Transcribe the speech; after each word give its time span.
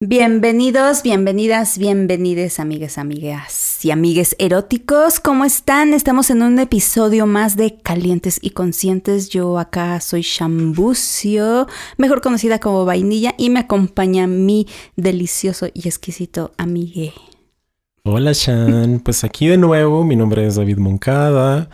Bienvenidos, 0.00 1.02
bienvenidas, 1.02 1.78
bienvenides, 1.78 2.60
amigas, 2.60 2.98
amigas 2.98 3.82
y 3.82 3.92
amigues 3.92 4.36
eróticos. 4.38 5.20
¿Cómo 5.20 5.46
están? 5.46 5.94
Estamos 5.94 6.28
en 6.28 6.42
un 6.42 6.58
episodio 6.58 7.24
más 7.24 7.56
de 7.56 7.78
Calientes 7.80 8.38
y 8.42 8.50
Conscientes. 8.50 9.30
Yo 9.30 9.58
acá 9.58 10.02
soy 10.02 10.20
Shambucio, 10.20 11.66
mejor 11.96 12.20
conocida 12.20 12.60
como 12.60 12.84
Vainilla, 12.84 13.34
y 13.38 13.48
me 13.48 13.60
acompaña 13.60 14.26
mi 14.26 14.66
delicioso 14.96 15.68
y 15.72 15.88
exquisito 15.88 16.52
amigue. 16.58 17.14
Hola, 18.02 18.32
Shan. 18.34 19.00
Pues 19.02 19.24
aquí 19.24 19.46
de 19.46 19.56
nuevo, 19.56 20.04
mi 20.04 20.14
nombre 20.14 20.46
es 20.46 20.56
David 20.56 20.76
Moncada, 20.76 21.70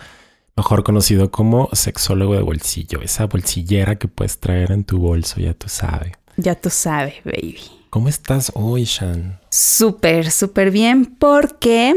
mejor 0.56 0.84
conocido 0.84 1.32
como 1.32 1.70
sexólogo 1.72 2.36
de 2.36 2.42
bolsillo, 2.42 3.02
esa 3.02 3.26
bolsillera 3.26 3.96
que 3.96 4.06
puedes 4.06 4.38
traer 4.38 4.70
en 4.70 4.84
tu 4.84 4.98
bolso, 4.98 5.40
ya 5.40 5.54
tú 5.54 5.68
sabes. 5.68 6.12
Ya 6.36 6.54
tú 6.54 6.70
sabes, 6.70 7.14
baby. 7.24 7.81
¿Cómo 7.92 8.08
estás 8.08 8.50
hoy, 8.54 8.84
Shan? 8.84 9.38
Súper, 9.50 10.30
súper 10.30 10.70
bien 10.70 11.04
porque 11.04 11.92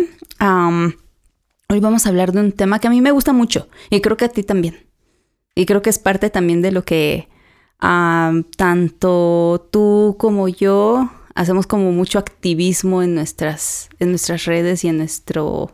hoy 1.70 1.80
vamos 1.80 2.06
a 2.06 2.10
hablar 2.10 2.34
de 2.34 2.42
un 2.42 2.52
tema 2.52 2.80
que 2.80 2.88
a 2.88 2.90
mí 2.90 3.00
me 3.00 3.12
gusta 3.12 3.32
mucho 3.32 3.70
y 3.90 4.02
creo 4.02 4.18
que 4.18 4.26
a 4.26 4.30
ti 4.30 4.44
también. 4.44 4.90
Y 5.56 5.66
creo 5.66 5.82
que 5.82 5.90
es 5.90 5.98
parte 5.98 6.30
también 6.30 6.62
de 6.62 6.74
lo 6.74 6.84
que 6.84 7.30
tanto 7.80 9.70
tú 9.72 10.18
como 10.20 10.50
yo 10.50 11.10
hacemos 11.34 11.66
como 11.66 11.94
mucho 11.94 12.20
activismo 12.20 13.02
en 13.02 13.16
nuestras, 13.16 13.88
en 13.98 14.10
nuestras 14.10 14.44
redes 14.44 14.84
y 14.84 14.90
en 14.90 14.98
nuestro, 14.98 15.72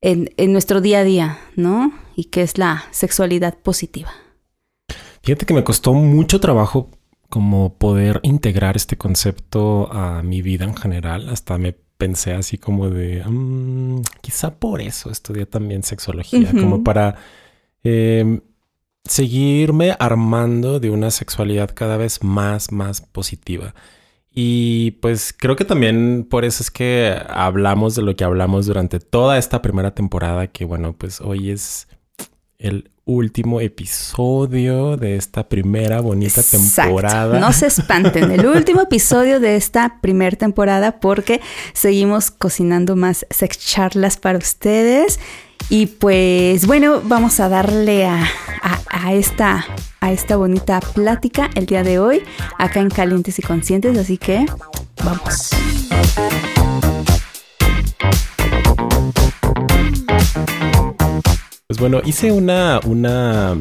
en, 0.00 0.30
en 0.38 0.52
nuestro 0.52 0.80
día 0.80 1.00
a 1.00 1.04
día, 1.04 1.38
¿no? 1.56 1.92
Y 2.14 2.24
que 2.24 2.40
es 2.40 2.56
la 2.56 2.86
sexualidad 2.90 3.58
positiva. 3.58 4.12
Fíjate 5.22 5.44
que 5.44 5.52
me 5.52 5.62
costó 5.62 5.92
mucho 5.92 6.40
trabajo 6.40 6.88
como 7.28 7.74
poder 7.74 8.20
integrar 8.22 8.76
este 8.76 8.96
concepto 8.96 9.92
a 9.92 10.22
mi 10.22 10.42
vida 10.42 10.64
en 10.64 10.76
general. 10.76 11.28
Hasta 11.28 11.58
me 11.58 11.72
pensé 11.72 12.32
así 12.34 12.58
como 12.58 12.90
de, 12.90 13.24
mm, 13.24 14.02
quizá 14.20 14.58
por 14.58 14.80
eso 14.80 15.10
estudié 15.10 15.46
también 15.46 15.82
sexología, 15.82 16.50
como 16.52 16.84
para 16.84 17.16
em, 17.84 18.40
seguirme 19.04 19.94
armando 19.98 20.80
de 20.80 20.90
una 20.90 21.10
sexualidad 21.10 21.70
cada 21.74 21.96
vez 21.96 22.22
más, 22.24 22.72
más 22.72 23.00
positiva. 23.00 23.74
Y 24.38 24.92
pues 25.02 25.34
creo 25.36 25.56
que 25.56 25.64
también 25.64 26.26
por 26.28 26.44
eso 26.44 26.62
es 26.62 26.70
que 26.70 27.16
hablamos 27.28 27.94
de 27.94 28.02
lo 28.02 28.16
que 28.16 28.24
hablamos 28.24 28.66
durante 28.66 29.00
toda 29.00 29.38
esta 29.38 29.62
primera 29.62 29.94
temporada, 29.94 30.48
que 30.48 30.64
bueno, 30.64 30.94
pues 30.94 31.20
hoy 31.20 31.50
es 31.50 31.88
el 32.58 32.90
último 33.06 33.60
episodio 33.60 34.96
de 34.96 35.16
esta 35.16 35.48
primera 35.48 36.00
bonita 36.00 36.42
temporada. 36.42 37.38
No 37.38 37.52
se 37.52 37.66
espanten, 37.66 38.32
el 38.32 38.44
último 38.56 38.82
episodio 38.82 39.38
de 39.38 39.54
esta 39.54 40.00
primera 40.00 40.36
temporada 40.36 40.98
porque 40.98 41.40
seguimos 41.72 42.32
cocinando 42.32 42.96
más 42.96 43.24
sex 43.30 43.58
charlas 43.58 44.16
para 44.16 44.38
ustedes. 44.38 45.20
Y 45.70 45.86
pues 45.86 46.66
bueno, 46.66 47.00
vamos 47.02 47.40
a 47.40 47.48
darle 47.48 48.06
a, 48.06 48.28
esta, 49.12 49.64
a 50.00 50.12
esta 50.12 50.36
bonita 50.36 50.80
plática 50.80 51.48
el 51.54 51.66
día 51.66 51.82
de 51.82 51.98
hoy 51.98 52.22
acá 52.58 52.80
en 52.80 52.90
Calientes 52.90 53.38
y 53.38 53.42
Conscientes, 53.42 53.96
así 53.96 54.18
que 54.18 54.46
vamos. 55.04 55.50
Pues 61.68 61.80
bueno, 61.80 62.00
hice 62.04 62.30
una, 62.30 62.80
una, 62.86 63.56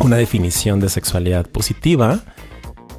una 0.00 0.16
definición 0.16 0.80
de 0.80 0.88
sexualidad 0.88 1.46
positiva 1.46 2.24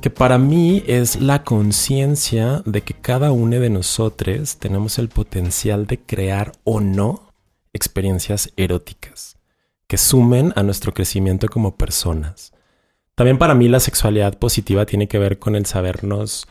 que 0.01 0.09
para 0.09 0.37
mí 0.37 0.83
es 0.87 1.19
la 1.19 1.43
conciencia 1.43 2.63
de 2.65 2.81
que 2.81 2.93
cada 2.93 3.33
uno 3.33 3.59
de 3.59 3.69
nosotros 3.69 4.57
tenemos 4.57 4.99
el 4.99 5.09
potencial 5.09 5.85
de 5.85 5.99
crear 5.99 6.53
o 6.63 6.79
no 6.79 7.33
experiencias 7.73 8.53
eróticas 8.55 9.35
que 9.87 9.97
sumen 9.97 10.53
a 10.55 10.63
nuestro 10.63 10.93
crecimiento 10.93 11.49
como 11.49 11.75
personas. 11.75 12.53
También 13.15 13.37
para 13.37 13.53
mí 13.53 13.67
la 13.67 13.81
sexualidad 13.81 14.39
positiva 14.39 14.85
tiene 14.85 15.09
que 15.09 15.19
ver 15.19 15.39
con 15.39 15.57
el 15.57 15.65
sabernos 15.65 16.47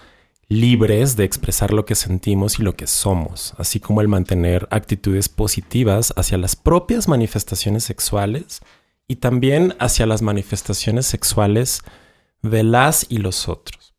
libres 0.50 1.14
de 1.14 1.22
expresar 1.22 1.72
lo 1.72 1.86
que 1.86 1.94
sentimos 1.94 2.58
y 2.58 2.64
lo 2.64 2.74
que 2.74 2.88
somos, 2.88 3.54
así 3.56 3.78
como 3.78 4.00
el 4.00 4.08
mantener 4.08 4.66
actitudes 4.72 5.28
positivas 5.28 6.12
hacia 6.16 6.38
las 6.38 6.56
propias 6.56 7.06
manifestaciones 7.06 7.84
sexuales 7.84 8.60
y 9.06 9.16
también 9.16 9.76
hacia 9.78 10.06
las 10.06 10.22
manifestaciones 10.22 11.06
sexuales 11.06 11.82
de 12.42 12.64
las 12.64 13.06
y 13.08 13.18
los 13.18 13.48
otros. 13.48 13.94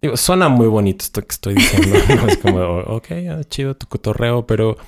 Digo, 0.00 0.16
suena 0.16 0.48
muy 0.48 0.68
bonito 0.68 1.04
esto 1.04 1.20
que 1.20 1.32
estoy 1.32 1.54
diciendo. 1.54 1.98
Es 2.28 2.38
como, 2.38 2.78
ok, 2.78 3.06
ah, 3.30 3.44
chido 3.44 3.76
tu 3.76 3.86
cotorreo, 3.86 4.46
pero 4.46 4.78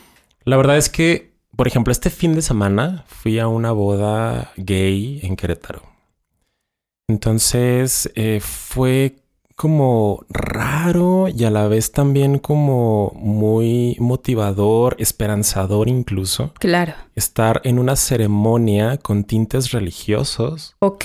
la 0.44 0.56
verdad 0.56 0.78
es 0.78 0.88
que, 0.88 1.34
por 1.54 1.68
ejemplo, 1.68 1.92
este 1.92 2.08
fin 2.08 2.34
de 2.34 2.40
semana 2.40 3.04
fui 3.06 3.38
a 3.38 3.48
una 3.48 3.70
boda 3.72 4.50
gay 4.56 5.20
en 5.22 5.36
Querétaro. 5.36 5.82
Entonces 7.06 8.10
eh, 8.14 8.40
fue 8.42 9.23
como 9.56 10.24
raro 10.28 11.28
y 11.28 11.44
a 11.44 11.50
la 11.50 11.68
vez 11.68 11.92
también 11.92 12.38
como 12.38 13.12
muy 13.14 13.96
motivador, 14.00 14.96
esperanzador 14.98 15.88
incluso. 15.88 16.52
Claro. 16.58 16.94
Estar 17.14 17.60
en 17.64 17.78
una 17.78 17.96
ceremonia 17.96 18.96
con 18.98 19.24
tintes 19.24 19.70
religiosos. 19.70 20.74
Ok. 20.80 21.04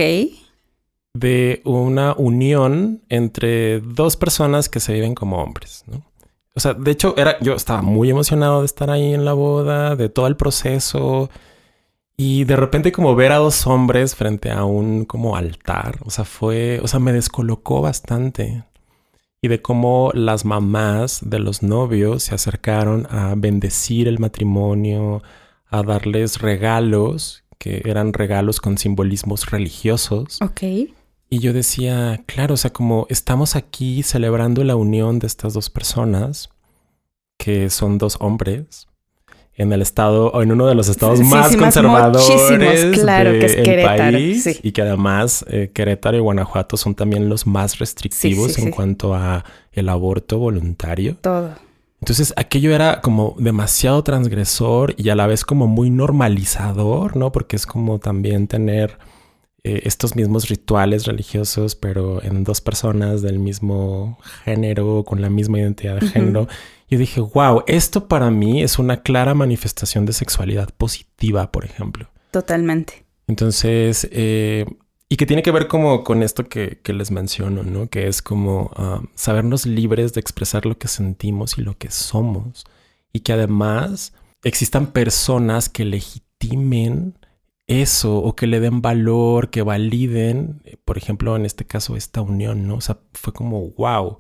De 1.14 1.62
una 1.66 2.14
unión 2.18 3.04
entre 3.10 3.82
dos 3.82 4.18
personas 4.18 4.70
que 4.70 4.80
se 4.80 4.94
viven 4.94 5.16
como 5.16 5.42
hombres, 5.44 5.84
¿no? 5.88 6.10
O 6.56 6.60
sea, 6.60 6.74
de 6.74 6.92
hecho, 6.92 7.14
era, 7.16 7.38
yo 7.40 7.54
estaba 7.54 7.82
muy 7.82 8.10
emocionado 8.10 8.60
de 8.62 8.66
estar 8.66 8.90
ahí 8.90 9.14
en 9.14 9.24
la 9.24 9.34
boda, 9.34 9.96
de 9.96 10.10
todo 10.10 10.28
el 10.28 10.36
proceso. 10.36 11.30
Y 12.22 12.44
de 12.44 12.58
repente 12.58 12.92
como 12.92 13.16
ver 13.16 13.32
a 13.32 13.38
dos 13.38 13.66
hombres 13.66 14.14
frente 14.14 14.52
a 14.52 14.66
un 14.66 15.06
como 15.06 15.38
altar, 15.38 16.00
o 16.04 16.10
sea, 16.10 16.26
fue, 16.26 16.82
o 16.84 16.88
sea, 16.90 17.00
me 17.00 17.14
descolocó 17.14 17.80
bastante. 17.80 18.66
Y 19.42 19.48
de 19.48 19.62
cómo 19.62 20.12
las 20.14 20.44
mamás 20.44 21.22
de 21.24 21.40
los 21.40 21.64
novios 21.64 22.24
se 22.24 22.36
acercaron 22.36 23.08
a 23.10 23.36
bendecir 23.38 24.10
el 24.10 24.20
matrimonio, 24.20 25.24
a 25.70 25.82
darles 25.82 26.42
regalos, 26.42 27.46
que 27.58 27.84
eran 27.86 28.12
regalos 28.12 28.60
con 28.60 28.78
simbolismos 28.78 29.50
religiosos. 29.50 30.42
Ok. 30.42 30.64
Y 31.30 31.40
yo 31.40 31.54
decía, 31.54 32.22
claro, 32.26 32.56
o 32.56 32.58
sea, 32.58 32.74
como 32.74 33.08
estamos 33.10 33.56
aquí 33.56 34.04
celebrando 34.04 34.66
la 34.66 34.76
unión 34.76 35.20
de 35.20 35.28
estas 35.28 35.54
dos 35.54 35.70
personas, 35.70 36.50
que 37.38 37.70
son 37.70 37.98
dos 37.98 38.18
hombres, 38.20 38.89
en 39.60 39.74
el 39.74 39.82
estado 39.82 40.32
o 40.32 40.42
en 40.42 40.54
uno 40.54 40.68
de 40.68 40.74
los 40.74 40.88
estados 40.88 41.20
más 41.20 41.56
conservadores 41.58 42.98
claro, 42.98 43.32
que 43.32 43.46
es 43.46 43.56
Querétaro, 43.58 44.12
país 44.14 44.60
y 44.64 44.72
que 44.72 44.82
además 44.82 45.46
eh, 45.50 45.70
Querétaro 45.74 46.16
y 46.16 46.22
Guanajuato 46.22 46.78
son 46.78 46.96
también 46.96 47.28
los 47.28 47.46
más 47.46 47.78
restrictivos 47.78 48.58
en 48.58 48.72
cuanto 48.72 49.14
a 49.14 49.44
el 49.74 49.90
aborto 49.90 50.40
voluntario. 50.40 51.18
Todo. 51.20 51.56
Entonces 52.00 52.34
aquello 52.38 52.74
era 52.74 53.02
como 53.02 53.36
demasiado 53.38 54.02
transgresor 54.02 54.96
y 54.98 55.10
a 55.10 55.16
la 55.16 55.28
vez 55.28 55.44
como 55.44 55.68
muy 55.68 55.90
normalizador, 55.90 57.18
¿no? 57.18 57.34
Porque 57.34 57.58
es 57.58 57.66
como 57.66 58.00
también 58.00 58.48
tener 58.48 58.98
eh, 59.66 59.82
estos 59.84 60.16
mismos 60.16 60.48
rituales 60.48 61.06
religiosos, 61.06 61.76
pero 61.76 62.24
en 62.24 62.46
dos 62.46 62.62
personas 62.62 63.22
del 63.22 63.40
mismo 63.40 64.18
género, 64.46 65.04
con 65.04 65.22
la 65.22 65.30
misma 65.30 65.60
identidad 65.60 66.00
de 66.00 66.08
género. 66.08 66.48
Yo 66.90 66.98
dije, 66.98 67.22
wow, 67.22 67.64
esto 67.68 68.08
para 68.08 68.32
mí 68.32 68.64
es 68.64 68.80
una 68.80 69.02
clara 69.02 69.34
manifestación 69.36 70.06
de 70.06 70.14
sexualidad 70.14 70.70
positiva, 70.76 71.52
por 71.52 71.66
ejemplo. 71.66 72.10
Totalmente. 72.32 73.06
Entonces, 73.28 74.08
eh, 74.12 74.66
y 75.08 75.18
que 75.18 75.26
tiene 75.26 75.44
que 75.44 75.52
ver 75.52 75.68
como 75.68 76.04
con 76.04 76.24
esto 76.24 76.46
que, 76.46 76.80
les 76.86 77.12
menciono, 77.12 77.64
¿no? 77.64 77.90
Que 77.90 78.08
es 78.08 78.22
como 78.22 78.72
ah, 78.76 79.02
sabernos 79.16 79.66
libres 79.66 80.14
de 80.14 80.20
expresar 80.20 80.66
lo 80.66 80.78
que 80.78 80.88
sentimos 80.88 81.58
y 81.58 81.62
lo 81.62 81.78
que 81.78 81.92
somos. 81.92 82.66
Y 83.12 83.22
que 83.22 83.34
además 83.34 84.14
existan 84.44 84.88
personas 84.88 85.70
que 85.70 85.86
legitimen 85.86 87.18
eso 87.66 88.18
o 88.18 88.36
que 88.36 88.48
le 88.48 88.60
den 88.60 88.82
valor, 88.82 89.50
que 89.50 89.62
validen, 89.62 90.64
por 90.86 90.98
ejemplo, 90.98 91.36
en 91.36 91.46
este 91.46 91.66
caso, 91.66 91.96
esta 91.96 92.22
unión, 92.22 92.68
¿no? 92.68 92.76
O 92.76 92.82
sea, 92.82 93.00
fue 93.14 93.34
como, 93.34 93.70
wow, 93.72 94.18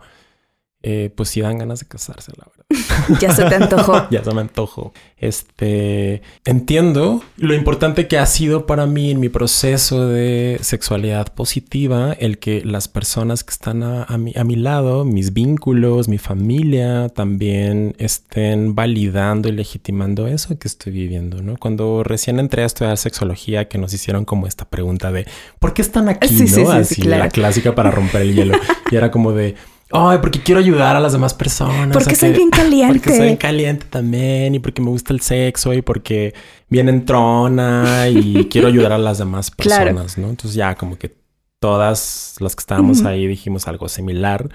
eh, 0.81 1.11
pues 1.13 1.29
sí 1.29 1.41
dan 1.41 1.57
ganas 1.57 1.81
de 1.81 1.87
casarse, 1.87 2.31
la 2.37 2.45
verdad. 2.45 2.59
ya 3.19 3.33
se 3.33 3.43
te 3.45 3.55
antojó. 3.55 4.07
ya 4.11 4.23
se 4.23 4.33
me 4.33 4.41
antojó. 4.41 4.93
Este, 5.17 6.21
entiendo 6.45 7.21
lo 7.35 7.53
importante 7.53 8.07
que 8.07 8.17
ha 8.17 8.25
sido 8.25 8.65
para 8.65 8.85
mí 8.85 9.11
en 9.11 9.19
mi 9.19 9.27
proceso 9.27 10.07
de 10.07 10.59
sexualidad 10.61 11.33
positiva, 11.33 12.13
el 12.13 12.39
que 12.39 12.63
las 12.63 12.87
personas 12.87 13.43
que 13.43 13.51
están 13.51 13.83
a, 13.83 14.05
mi, 14.17 14.33
a 14.37 14.43
mi 14.45 14.55
lado, 14.55 15.03
mis 15.03 15.33
vínculos, 15.33 16.07
mi 16.07 16.17
familia, 16.17 17.09
también 17.09 17.95
estén 17.97 18.75
validando 18.75 19.49
y 19.49 19.51
legitimando 19.51 20.27
eso 20.27 20.57
que 20.57 20.67
estoy 20.67 20.93
viviendo, 20.93 21.41
¿no? 21.41 21.57
Cuando 21.57 22.03
recién 22.03 22.39
entré 22.39 22.63
a 22.63 22.67
estudiar 22.67 22.97
sexología, 22.97 23.67
que 23.67 23.77
nos 23.77 23.93
hicieron 23.93 24.23
como 24.23 24.47
esta 24.47 24.63
pregunta 24.69 25.11
de, 25.11 25.25
¿por 25.59 25.73
qué 25.73 25.81
están 25.81 26.07
aquí? 26.07 26.33
¿no? 26.33 26.71
Así, 26.71 27.01
la 27.01 27.29
clásica 27.29 27.75
para 27.75 27.91
romper 27.91 28.21
el 28.21 28.35
hielo. 28.35 28.57
y 28.91 28.95
era 28.95 29.11
como 29.11 29.33
de 29.33 29.55
Ay, 29.91 30.19
porque 30.21 30.41
quiero 30.41 30.59
ayudar 30.59 30.95
a 30.95 30.99
las 30.99 31.13
demás 31.13 31.33
personas. 31.33 31.97
Porque 31.97 32.15
soy 32.15 32.31
bien 32.31 32.49
caliente. 32.49 32.93
Porque 32.99 33.17
soy 33.17 33.37
caliente 33.37 33.85
también 33.89 34.53
y 34.53 34.59
porque 34.59 34.81
me 34.81 34.89
gusta 34.89 35.13
el 35.13 35.21
sexo 35.21 35.73
y 35.73 35.81
porque 35.81 36.33
viene 36.69 36.91
en 36.91 37.05
trona 37.05 38.07
y 38.07 38.47
quiero 38.51 38.67
ayudar 38.67 38.91
a 38.91 38.97
las 38.97 39.17
demás 39.17 39.49
personas, 39.55 40.17
¿no? 40.17 40.29
Entonces 40.29 40.53
ya 40.53 40.75
como 40.75 40.97
que 40.97 41.15
todas 41.59 42.35
las 42.39 42.55
que 42.55 42.61
estábamos 42.61 43.03
ahí 43.03 43.25
dijimos 43.25 43.67
algo 43.67 43.89
similar. 43.89 44.49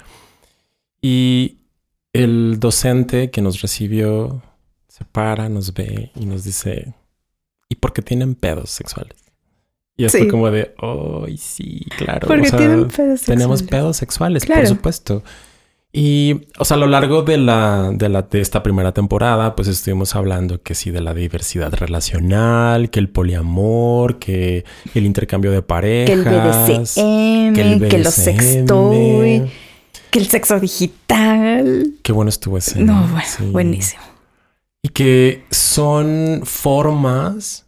Y 1.03 1.59
el 2.13 2.61
docente 2.61 3.31
que 3.31 3.43
nos 3.43 3.61
recibió 3.61 4.41
se 4.89 5.05
para, 5.05 5.49
nos 5.49 5.75
ve 5.75 6.13
y 6.15 6.27
nos 6.27 6.45
dice, 6.45 6.95
¿y 7.69 7.75
por 7.75 7.93
qué 7.93 8.03
tienen 8.03 8.37
pedos 8.37 8.71
sexuales? 8.71 9.24
Y 9.96 10.05
esto 10.06 10.26
como 10.29 10.50
de, 10.50 10.75
oh, 10.81 11.26
sí, 11.38 11.87
claro. 11.96 12.26
Porque 12.26 12.50
tienen 12.50 12.88
pedos 12.88 13.20
sexuales. 13.20 13.25
Tenemos 13.25 13.62
pedos 13.62 13.96
sexuales, 13.96 14.46
por 14.46 14.67
supuesto. 14.67 15.23
Y, 15.96 16.49
o 16.58 16.64
sea, 16.64 16.76
a 16.76 16.81
lo 16.81 16.88
largo 16.88 17.23
de 17.23 17.38
la, 17.38 17.93
de 17.93 18.08
la, 18.08 18.23
de 18.23 18.41
esta 18.41 18.64
primera 18.64 18.91
temporada, 18.91 19.55
pues 19.55 19.69
estuvimos 19.69 20.17
hablando 20.17 20.61
que 20.61 20.75
sí 20.75 20.91
de 20.91 21.00
la 21.00 21.14
diversidad 21.14 21.73
relacional, 21.73 22.91
que 22.91 22.99
el 22.99 23.08
poliamor, 23.08 24.19
que 24.19 24.64
el 24.93 25.06
intercambio 25.06 25.52
de 25.52 25.62
parejas. 25.62 26.06
Que 26.06 26.12
el 26.14 26.25
BDSM, 26.25 27.55
que, 27.55 27.61
el 27.61 27.88
que 27.88 27.99
los 27.99 28.12
sextoy, 28.12 29.49
que 30.11 30.19
el 30.19 30.26
sexo 30.26 30.58
digital. 30.58 31.93
Qué 32.02 32.12
bueno 32.12 32.29
estuvo 32.31 32.58
ese. 32.58 32.82
No, 32.82 33.06
bueno, 33.12 33.52
buenísimo. 33.52 34.02
Y 34.82 34.88
que 34.88 35.44
son 35.52 36.41
formas 36.43 37.64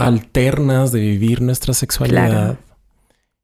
alternas 0.00 0.92
de 0.92 1.00
vivir 1.00 1.42
nuestra 1.42 1.74
sexualidad 1.74 2.58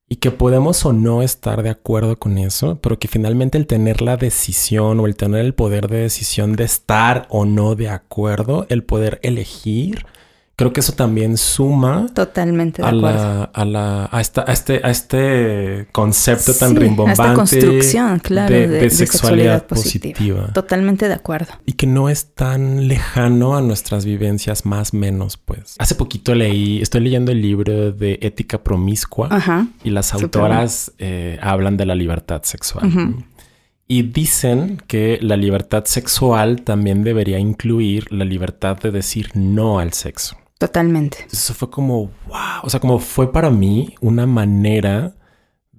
y 0.09 0.17
que 0.17 0.31
podemos 0.31 0.85
o 0.87 0.93
no 0.93 1.23
estar 1.23 1.63
de 1.63 1.71
acuerdo 1.71 2.17
con 2.17 2.39
eso, 2.39 2.79
pero 2.81 2.99
que 2.99 3.09
finalmente 3.09 3.59
el 3.59 3.67
tener 3.67 4.03
la 4.03 4.17
decisión 4.17 5.01
o 5.01 5.07
el 5.07 5.17
tener 5.17 5.45
el 5.45 5.55
poder 5.55 5.89
de 5.89 5.99
decisión 5.99 6.55
de 6.55 6.65
estar 6.65 7.27
o 7.29 7.45
no 7.45 7.75
de 7.75 7.89
acuerdo, 7.89 8.67
el 8.69 8.85
poder 8.85 9.21
elegir, 9.23 10.07
creo 10.57 10.73
que 10.73 10.81
eso 10.81 10.93
también 10.93 11.37
suma 11.37 12.07
totalmente 12.15 12.83
a 12.83 12.91
la, 12.91 13.45
a 13.45 13.65
la 13.67 14.09
a 14.11 14.21
esta 14.23 14.43
a 14.47 14.53
este 14.53 14.81
a 14.83 14.91
este 14.91 15.87
concepto 15.93 16.55
tan 16.55 16.75
rimbombante 16.75 17.23
a 17.23 17.25
esta 17.25 17.35
construcción 17.35 18.19
claro 18.21 18.55
de, 18.55 18.89
sexualidad, 18.89 19.67
positiva. 19.67 20.51
totalmente 20.55 21.09
de 21.09 21.15
acuerdo. 21.15 21.53
Y 21.67 21.73
que 21.73 21.87
no 21.87 22.09
es 22.09 22.35
tan 22.35 22.89
lejano 22.89 23.57
a 23.57 23.61
nuestras 23.61 24.07
vivencias 24.07 24.65
más 24.65 24.95
menos 24.95 25.37
pues. 25.37 25.77
Hace 25.79 25.95
poquito 25.95 26.35
leí 26.35 26.81
estoy 26.81 27.03
leyendo 27.03 27.33
el 27.33 27.43
libro 27.43 27.93
de 27.93 28.19
ética 28.23 28.63
promiscua 28.63 29.29
y 29.85 29.91
las 29.91 30.15
autoras 30.15 30.93
eh, 30.99 31.39
hablan 31.43 31.77
de 31.77 31.85
la 31.85 31.95
libertad 31.95 32.43
sexual. 32.45 33.15
Y 33.89 34.03
dicen 34.03 34.83
que 34.89 35.19
la 35.21 35.37
libertad 35.37 35.85
sexual 35.85 36.63
también 36.63 37.05
debería 37.05 37.39
incluir 37.39 38.11
la 38.11 38.25
libertad 38.25 38.79
de 38.79 38.91
decir 38.91 39.31
no 39.35 39.79
al 39.79 39.93
sexo. 39.93 40.37
Totalmente. 40.59 41.27
Eso 41.31 41.53
fue 41.53 41.69
como, 41.71 42.11
wow, 42.29 42.63
o 42.63 42.71
sea, 42.71 42.81
como 42.81 42.99
fue 42.99 43.31
para 43.31 43.51
mí 43.51 43.95
una 44.01 44.27
manera 44.27 45.15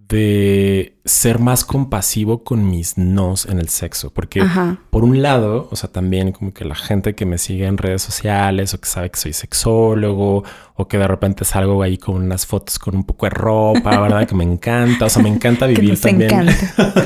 de 0.10 0.96
ser 1.04 1.40
más 1.40 1.66
compasivo 1.66 2.44
con 2.44 2.70
mis 2.70 2.98
nos 2.98 3.46
en 3.46 3.60
el 3.60 3.68
sexo. 3.68 4.12
Porque 4.14 4.42
por 4.90 5.04
un 5.04 5.22
lado, 5.22 5.68
o 5.70 5.76
sea, 5.76 5.92
también 5.92 6.32
como 6.32 6.54
que 6.54 6.64
la 6.64 6.76
gente 6.76 7.14
que 7.14 7.26
me 7.26 7.38
sigue 7.38 7.66
en 7.66 7.78
redes 7.78 8.04
sociales 8.04 8.74
o 8.74 8.80
que 8.80 8.88
sabe 8.88 9.10
que 9.10 9.20
soy 9.20 9.34
sexólogo 9.34 10.44
o 10.76 10.88
que 10.88 10.98
de 10.98 11.08
repente 11.08 11.44
salgo 11.44 11.82
ahí 11.82 11.98
con 11.98 12.16
unas 12.16 12.46
fotos 12.46 12.80
con 12.80 12.96
un 12.96 13.04
poco 13.04 13.26
de 13.26 13.32
ropa, 13.32 14.00
¿verdad? 14.00 14.28
que 14.28 14.36
me 14.36 14.44
encanta. 14.44 15.06
O 15.06 15.10
sea, 15.10 15.22
me 15.22 15.30
encanta 15.30 15.66
vivir 15.68 16.00
también. 16.00 16.48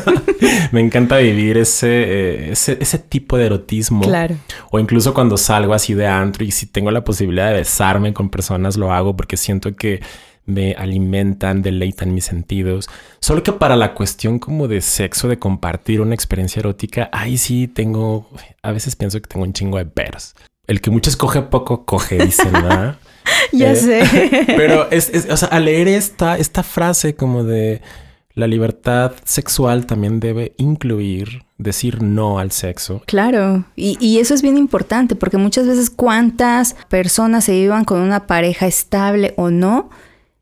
me 0.71 0.81
encanta 0.81 1.18
vivir 1.18 1.57
ese, 1.57 1.88
eh, 1.88 2.51
ese, 2.51 2.77
ese, 2.80 3.00
tipo 3.00 3.38
de 3.38 3.48
erotismo. 3.48 4.01
Claro. 4.01 4.36
O 4.69 4.80
incluso 4.80 5.13
cuando 5.13 5.38
salgo 5.38 5.74
así 5.74 5.95
de 5.95 6.07
antro 6.07 6.44
y 6.44 6.51
si 6.51 6.68
tengo 6.68 6.92
la 6.92 7.03
posibilidad 7.03 7.48
de 7.48 7.56
besarme 7.56 8.13
con 8.13 8.30
personas, 8.30 8.77
lo 8.77 8.92
hago 8.94 9.15
porque 9.15 9.38
siento 9.38 9.75
que 9.75 10.01
me 10.46 10.74
alimentan, 10.74 11.62
deleitan 11.62 12.14
mis 12.14 12.26
sentidos. 12.26 12.90
Solo 13.20 13.44
que 13.44 13.54
para 13.54 13.76
la 13.76 13.94
cuestión 13.94 14.40
como 14.40 14.68
de 14.68 14.82
sexo, 14.82 15.28
de 15.28 15.40
compartir 15.40 16.02
una 16.02 16.16
experiencia 16.16 16.60
erótica, 16.60 17.10
ahí 17.12 17.38
sí 17.38 17.68
tengo, 17.68 18.30
a 18.62 18.72
veces 18.72 18.96
pienso 18.96 19.22
que 19.22 19.28
tengo 19.28 19.46
un 19.46 19.54
chingo 19.54 19.78
de 19.78 19.86
peros. 19.86 20.36
El 20.68 20.82
que 20.82 20.92
muchos 20.92 21.16
coge 21.16 21.42
poco, 21.42 21.86
coge, 21.86 22.18
dicen, 22.18 22.52
¿verdad? 22.54 22.98
ya 23.52 23.72
eh, 23.72 23.76
sé. 23.76 24.44
Pero 24.48 24.90
es, 24.92 25.12
o 25.30 25.38
sea, 25.38 25.50
al 25.50 25.66
leer 25.66 25.88
esta, 25.88 26.38
esta 26.38 26.64
frase 26.64 27.16
como 27.16 27.44
de 27.44 27.82
la 28.34 28.48
libertad 28.48 29.14
sexual 29.26 29.86
también 29.86 30.20
debe 30.20 30.54
incluir 30.58 31.44
decir 31.58 32.02
no 32.02 32.40
al 32.40 32.52
sexo. 32.52 33.04
Claro, 33.06 33.66
y, 33.76 33.98
y, 34.00 34.20
eso 34.20 34.34
es 34.34 34.42
bien 34.42 34.58
importante 34.58 35.16
porque 35.16 35.38
muchas 35.38 35.68
veces 35.68 35.90
cuántas 35.90 36.76
personas 36.90 37.44
se 37.44 37.54
vivan 37.54 37.84
con 37.84 38.00
una 38.00 38.26
pareja 38.28 38.68
estable 38.68 39.34
o 39.38 39.52
no, 39.52 39.90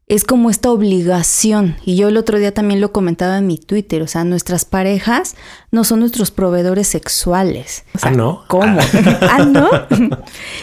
es 0.09 0.25
como 0.25 0.49
esta 0.49 0.71
obligación. 0.71 1.77
Y 1.85 1.95
yo 1.95 2.07
el 2.07 2.17
otro 2.17 2.39
día 2.39 2.51
también 2.51 2.81
lo 2.81 2.91
comentaba 2.91 3.37
en 3.37 3.45
mi 3.45 3.59
Twitter. 3.59 4.01
O 4.01 4.07
sea, 4.07 4.23
nuestras 4.23 4.65
parejas 4.65 5.35
no 5.71 5.83
son 5.83 5.99
nuestros 5.99 6.31
proveedores 6.31 6.87
sexuales. 6.87 7.85
ah, 8.01 8.09
no. 8.09 8.43
¿Cómo? 8.47 8.79
ah, 9.21 9.45
no. 9.47 9.69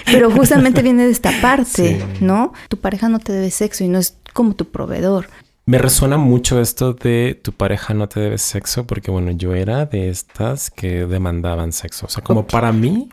Pero 0.04 0.30
justamente 0.32 0.82
viene 0.82 1.04
de 1.04 1.12
esta 1.12 1.30
parte, 1.40 2.04
¿no? 2.20 2.52
Tu 2.68 2.76
pareja 2.76 3.08
no 3.08 3.20
te 3.20 3.32
debe 3.32 3.52
sexo 3.52 3.84
y 3.84 3.88
no 3.88 3.98
es 3.98 4.18
como 4.32 4.54
tu 4.54 4.66
proveedor. 4.66 5.28
Me 5.64 5.78
resuena 5.78 6.16
mucho 6.16 6.60
esto 6.60 6.92
de 6.92 7.40
tu 7.40 7.52
pareja 7.52 7.94
no 7.94 8.08
te 8.08 8.20
debe 8.20 8.38
sexo, 8.38 8.86
porque 8.86 9.10
bueno, 9.10 9.30
yo 9.32 9.54
era 9.54 9.86
de 9.86 10.10
estas 10.10 10.70
que 10.70 11.06
demandaban 11.06 11.72
sexo. 11.72 12.06
O 12.06 12.08
sea, 12.08 12.22
como 12.22 12.46
para 12.46 12.72
mí, 12.72 13.08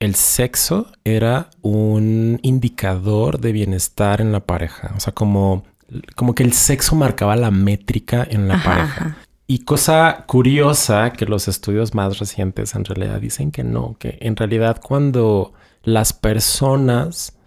el 0.00 0.14
sexo 0.14 0.92
era 1.04 1.50
un 1.62 2.38
indicador 2.42 3.40
de 3.40 3.52
bienestar 3.52 4.20
en 4.20 4.32
la 4.32 4.40
pareja. 4.40 4.92
O 4.96 5.00
sea, 5.00 5.12
como, 5.12 5.64
como 6.14 6.34
que 6.34 6.44
el 6.44 6.52
sexo 6.52 6.94
marcaba 6.94 7.36
la 7.36 7.50
métrica 7.50 8.26
en 8.28 8.48
la 8.48 8.62
pareja. 8.62 9.16
Y 9.46 9.60
cosa 9.60 10.24
curiosa 10.26 11.12
que 11.12 11.24
los 11.24 11.48
estudios 11.48 11.94
más 11.94 12.18
recientes 12.18 12.74
en 12.74 12.84
realidad 12.84 13.20
dicen 13.20 13.50
que 13.50 13.64
no, 13.64 13.96
que 13.98 14.18
en 14.20 14.36
realidad 14.36 14.80
cuando 14.82 15.54
las 15.82 16.12
personas 16.12 17.38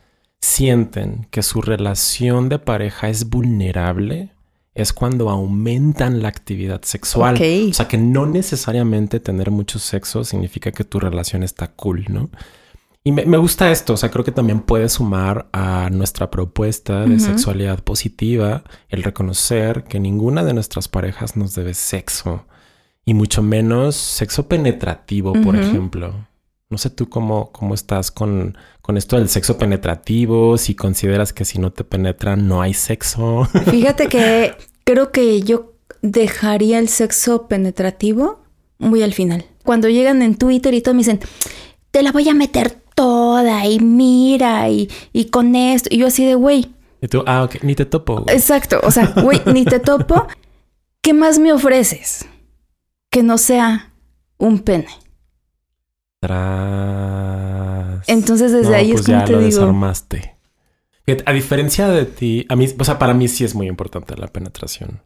sienten 0.42 1.28
que 1.30 1.44
su 1.44 1.62
relación 1.62 2.50
de 2.50 2.58
pareja 2.58 3.10
es 3.10 3.30
vulnerable, 3.30 4.32
es 4.74 4.94
cuando 4.94 5.30
aumentan 5.30 6.22
la 6.22 6.30
actividad 6.30 6.82
sexual. 6.84 7.36
O 7.36 7.74
sea 7.74 7.88
que 7.88 7.98
no 7.98 8.26
necesariamente 8.26 9.20
tener 9.20 9.52
mucho 9.52 9.80
sexo 9.80 10.24
significa 10.24 10.72
que 10.72 10.84
tu 10.84 11.00
relación 11.00 11.44
está 11.44 11.72
cool, 11.72 12.06
¿no? 12.10 12.30
Y 13.04 13.12
me, 13.12 13.38
gusta 13.38 13.72
esto, 13.72 13.94
o 13.94 13.98
sea, 13.98 14.12
creo 14.12 14.24
que 14.24 14.32
también 14.32 14.60
puede 14.60 14.88
sumar 14.88 15.48
a 15.54 15.90
nuestra 15.92 16.30
propuesta 16.30 17.04
de 17.08 17.20
sexualidad 17.20 17.84
positiva 17.84 18.64
el 18.90 19.02
reconocer 19.02 19.86
que 19.86 20.00
ninguna 20.00 20.44
de 20.44 20.54
nuestras 20.54 20.88
parejas 20.88 21.36
nos 21.36 21.56
debe 21.56 21.74
sexo 21.74 22.46
y 23.04 23.16
mucho 23.16 23.42
menos 23.42 23.96
sexo 23.96 24.48
penetrativo, 24.48 25.34
por 25.34 25.56
ejemplo. 25.56 26.28
No 26.70 26.78
sé 26.78 26.92
tú 26.92 27.10
cómo, 27.10 27.52
cómo 27.52 27.74
estás 27.74 28.12
con, 28.12 28.56
con 28.82 28.98
esto 28.98 29.18
del 29.18 29.30
sexo 29.30 29.58
penetrativo, 29.58 30.58
si 30.58 30.76
consideras 30.76 31.34
que 31.34 31.44
si 31.44 31.58
no 31.58 31.72
te 31.72 31.84
penetran 31.84 32.48
no 32.48 32.62
hay 32.62 32.76
sexo. 32.76 33.46
Fíjate 33.72 34.10
que 34.10 34.56
creo 34.84 35.12
que 35.12 35.42
yo 35.42 35.74
dejaría 36.02 36.80
el 36.80 36.90
sexo 36.90 37.48
penetrativo 37.48 38.42
muy 38.78 39.04
al 39.04 39.14
final. 39.14 39.46
Cuando 39.64 39.90
llegan 39.90 40.22
en 40.22 40.36
Twitter 40.36 40.74
y 40.74 40.82
todo 40.82 40.94
me 40.96 41.00
dicen, 41.00 41.20
te 41.92 42.04
la 42.04 42.12
voy 42.12 42.28
a 42.30 42.34
meter 42.34 42.72
toda 42.96 43.66
y 43.68 43.80
mira 43.80 44.70
y, 44.70 44.90
y 45.14 45.26
con 45.26 45.56
esto. 45.56 45.90
Y 45.92 46.00
yo 46.00 46.08
así 46.08 46.26
de, 46.26 46.36
güey. 46.36 46.72
Y 47.02 47.08
tú, 47.08 47.24
ah, 47.26 47.44
ok, 47.44 47.64
ni 47.64 47.76
te 47.76 47.86
topo. 47.86 48.26
Exacto, 48.28 48.80
o 48.84 48.92
sea, 48.92 49.08
güey, 49.08 49.42
ni 49.54 49.66
te 49.66 49.80
topo. 49.80 50.28
¿Qué 51.02 51.14
más 51.14 51.40
me 51.40 51.54
ofreces? 51.54 52.26
Que 53.10 53.24
no 53.24 53.38
sea 53.38 53.92
un 54.38 54.60
pene. 54.60 54.88
Entonces 58.08 58.52
desde 58.52 58.76
ahí 58.76 58.92
es 58.92 59.02
pues 59.02 59.06
como 59.08 59.24
te 59.24 59.34
digo. 59.34 59.46
Desarmaste. 59.46 60.36
A 61.26 61.34
diferencia 61.34 61.88
de 61.88 62.06
ti, 62.06 62.46
a 62.50 62.56
mí, 62.56 62.68
o 62.78 62.84
sea, 62.84 63.00
para 63.00 63.14
mí 63.14 63.28
sí 63.28 63.44
es 63.44 63.56
muy 63.56 63.68
importante 63.68 64.16
la 64.16 64.28
penetración. 64.28 65.02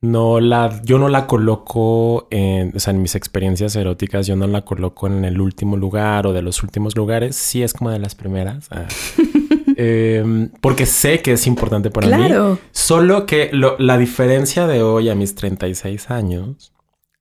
No 0.00 0.40
la, 0.40 0.80
yo 0.84 0.98
no 0.98 1.08
la 1.08 1.26
coloco 1.26 2.28
en, 2.30 2.76
o 2.76 2.78
sea, 2.78 2.92
en 2.92 3.02
mis 3.02 3.14
experiencias 3.14 3.74
eróticas, 3.74 4.26
yo 4.26 4.36
no 4.36 4.46
la 4.46 4.64
coloco 4.64 5.06
en 5.06 5.24
el 5.24 5.40
último 5.40 5.76
lugar 5.76 6.26
o 6.26 6.32
de 6.32 6.42
los 6.42 6.62
últimos 6.62 6.96
lugares. 6.96 7.34
Sí 7.36 7.62
es 7.62 7.72
como 7.72 7.90
de 7.90 7.98
las 7.98 8.14
primeras. 8.14 8.68
Ah. 8.70 8.86
Em, 9.80 10.50
porque 10.60 10.86
sé 10.86 11.22
que 11.22 11.34
es 11.34 11.46
importante 11.46 11.88
para 11.90 12.08
claro. 12.08 12.54
mí. 12.54 12.58
Solo 12.72 13.26
que 13.26 13.48
la 13.52 13.96
diferencia 13.96 14.66
de 14.66 14.82
hoy 14.82 15.08
a 15.08 15.14
mis 15.14 15.36
36 15.36 16.10
años, 16.10 16.72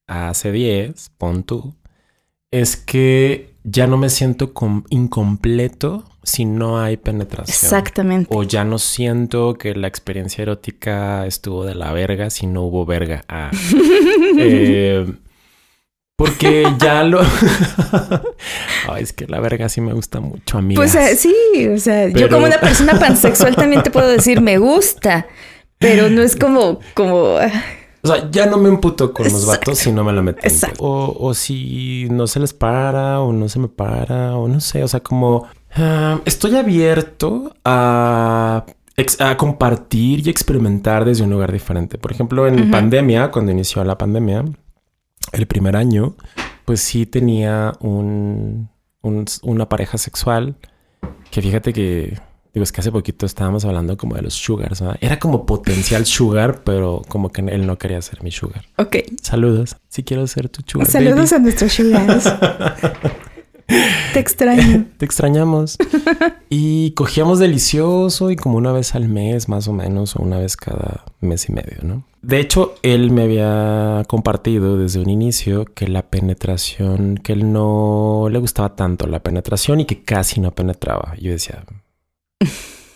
hace 0.07 0.51
10, 0.51 1.11
pon 1.19 1.43
tú, 1.43 1.75
es 2.49 2.75
que 2.75 3.53
ya 3.69 3.85
no 3.85 3.97
me 3.97 4.09
siento 4.09 4.53
incompleto 4.89 6.05
si 6.23 6.45
no 6.45 6.79
hay 6.79 6.95
penetración. 6.95 7.53
Exactamente. 7.53 8.29
O 8.33 8.43
ya 8.43 8.63
no 8.63 8.79
siento 8.79 9.55
que 9.55 9.75
la 9.75 9.87
experiencia 9.87 10.41
erótica 10.41 11.25
estuvo 11.25 11.65
de 11.65 11.75
la 11.75 11.91
verga 11.91 12.29
si 12.29 12.47
no 12.47 12.63
hubo 12.63 12.85
verga. 12.85 13.23
Ah. 13.27 13.51
Eh, 14.39 15.05
Porque 16.15 16.67
ya 16.79 17.03
lo. 17.03 17.21
Ay, 18.89 19.03
es 19.03 19.13
que 19.13 19.25
la 19.25 19.39
verga 19.39 19.67
sí 19.69 19.81
me 19.81 19.93
gusta 19.93 20.19
mucho 20.19 20.59
a 20.59 20.61
mí. 20.61 20.75
Pues 20.75 20.93
eh, 20.95 21.15
sí, 21.15 21.33
o 21.67 21.77
sea, 21.77 22.07
yo 22.09 22.29
como 22.29 22.45
una 22.45 22.59
persona 22.59 22.99
pansexual 22.99 23.55
también 23.55 23.83
te 23.83 23.89
puedo 23.89 24.07
decir 24.07 24.41
me 24.41 24.57
gusta, 24.57 25.27
pero 25.79 26.09
no 26.09 26.21
es 26.21 26.35
como, 26.35 26.79
como. 26.93 27.37
O 28.09 28.15
sea, 28.15 28.31
ya 28.31 28.45
no 28.45 28.57
me 28.57 28.69
emputo 28.69 29.13
con 29.13 29.25
los 29.25 29.45
vatos 29.45 29.79
si 29.79 29.91
no 29.91 30.03
me 30.03 30.13
la 30.13 30.21
meten. 30.21 30.51
O, 30.79 31.15
o 31.19 31.33
si 31.33 32.07
no 32.09 32.27
se 32.27 32.39
les 32.39 32.53
para, 32.53 33.19
o 33.21 33.33
no 33.33 33.49
se 33.49 33.59
me 33.59 33.67
para, 33.67 34.35
o 34.35 34.47
no 34.47 34.59
sé. 34.59 34.83
O 34.83 34.87
sea, 34.87 35.01
como 35.01 35.47
ah, 35.75 36.19
estoy 36.25 36.55
abierto 36.55 37.53
a 37.65 38.65
a 39.19 39.37
compartir 39.37 40.25
y 40.25 40.29
experimentar 40.31 41.05
desde 41.05 41.23
un 41.23 41.29
lugar 41.29 41.51
diferente. 41.51 41.99
Por 41.99 42.11
ejemplo, 42.11 42.47
en 42.47 42.71
pandemia, 42.71 43.29
cuando 43.29 43.51
inició 43.51 43.83
la 43.83 43.95
pandemia, 43.95 44.43
el 45.33 45.45
primer 45.45 45.75
año, 45.75 46.15
pues 46.65 46.81
sí 46.81 47.05
tenía 47.05 47.73
un, 47.79 48.69
una 49.01 49.69
pareja 49.69 49.99
sexual 49.99 50.55
que 51.29 51.41
fíjate 51.41 51.73
que, 51.73 52.19
digo, 52.57 52.63
es 52.63 52.71
que 52.71 52.81
hace 52.81 52.91
poquito 52.91 53.25
estábamos 53.25 53.65
hablando 53.65 53.95
como 53.97 54.15
de 54.15 54.23
los 54.23 54.33
sugars, 54.33 54.83
Era 54.99 55.19
como 55.19 55.45
potencial 55.45 56.05
sugar, 56.07 56.63
pero 56.63 57.03
como 57.07 57.31
que 57.31 57.41
él 57.41 57.67
no 57.67 57.77
quería 57.77 58.01
ser 58.01 58.23
mi 58.23 58.31
sugar. 58.31 58.65
Ok. 58.77 58.97
Saludos. 59.21 59.75
Si 59.89 60.03
quiero 60.03 60.25
ser 60.27 60.49
tu 60.49 60.61
sugar. 60.65 60.87
Saludos 60.87 61.33
a 61.33 61.39
nuestros 61.39 61.71
sugars. 61.71 62.33
Te 64.13 64.19
extraño. 64.19 64.85
Te 64.97 65.05
extrañamos. 65.05 65.77
y 66.49 66.91
cogíamos 66.91 67.37
delicioso 67.39 68.31
y 68.31 68.37
como 68.37 68.57
una 68.57 68.71
vez 68.71 68.95
al 68.95 69.07
mes, 69.09 69.49
más 69.49 69.67
o 69.67 69.73
menos, 69.73 70.15
o 70.15 70.23
una 70.23 70.39
vez 70.39 70.55
cada 70.57 71.03
mes 71.19 71.49
y 71.49 71.51
medio, 71.51 71.83
¿no? 71.83 72.03
De 72.21 72.39
hecho, 72.39 72.75
él 72.81 73.11
me 73.11 73.23
había 73.23 74.03
compartido 74.07 74.77
desde 74.77 74.99
un 74.99 75.09
inicio 75.09 75.65
que 75.65 75.87
la 75.87 76.03
penetración, 76.03 77.17
que 77.17 77.33
él 77.33 77.51
no 77.51 78.29
le 78.31 78.39
gustaba 78.39 78.75
tanto 78.75 79.05
la 79.05 79.19
penetración 79.19 79.81
y 79.81 79.85
que 79.85 80.01
casi 80.03 80.39
no 80.39 80.51
penetraba. 80.51 81.15
Yo 81.19 81.31
decía, 81.31 81.63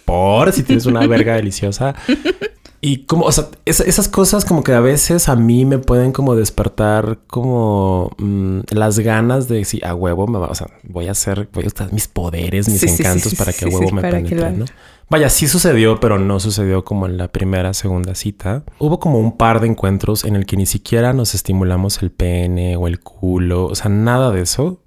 por 0.05 0.51
si 0.51 0.63
tienes 0.63 0.85
una 0.85 1.05
verga 1.07 1.35
deliciosa, 1.35 1.95
y 2.81 3.05
como, 3.05 3.25
o 3.25 3.31
sea, 3.31 3.47
esas 3.65 4.07
cosas 4.07 4.43
como 4.43 4.63
que 4.63 4.73
a 4.73 4.79
veces 4.79 5.29
a 5.29 5.35
mí 5.35 5.65
me 5.65 5.77
pueden 5.77 6.11
como 6.11 6.35
despertar 6.35 7.19
como 7.27 8.11
mm, 8.17 8.61
las 8.71 8.99
ganas 8.99 9.47
de 9.47 9.63
si 9.65 9.81
a 9.83 9.93
huevo 9.93 10.27
me 10.27 10.39
va, 10.39 10.47
o 10.47 10.55
sea, 10.55 10.67
voy 10.83 11.07
a 11.07 11.11
hacer, 11.11 11.47
voy 11.53 11.65
a 11.65 11.67
usar 11.67 11.93
mis 11.93 12.07
poderes, 12.07 12.67
mis 12.67 12.83
encantos 12.83 13.35
para 13.35 13.53
que 13.53 13.65
a 13.65 13.67
huevo 13.67 13.91
me 13.91 14.01
penetren, 14.01 14.59
¿no? 14.59 14.65
Vaya, 15.11 15.29
sí 15.29 15.45
sucedió, 15.49 15.99
pero 15.99 16.17
no 16.17 16.39
sucedió 16.39 16.85
como 16.85 17.05
en 17.05 17.17
la 17.17 17.27
primera, 17.27 17.73
segunda 17.73 18.15
cita. 18.15 18.63
Hubo 18.79 19.01
como 19.01 19.19
un 19.19 19.35
par 19.35 19.59
de 19.59 19.67
encuentros 19.67 20.23
en 20.23 20.37
el 20.37 20.45
que 20.45 20.55
ni 20.55 20.65
siquiera 20.65 21.11
nos 21.11 21.35
estimulamos 21.35 22.01
el 22.01 22.11
pene 22.11 22.77
o 22.77 22.87
el 22.87 23.01
culo, 23.01 23.65
o 23.65 23.75
sea, 23.75 23.89
nada 23.89 24.31
de 24.31 24.41
eso, 24.41 24.81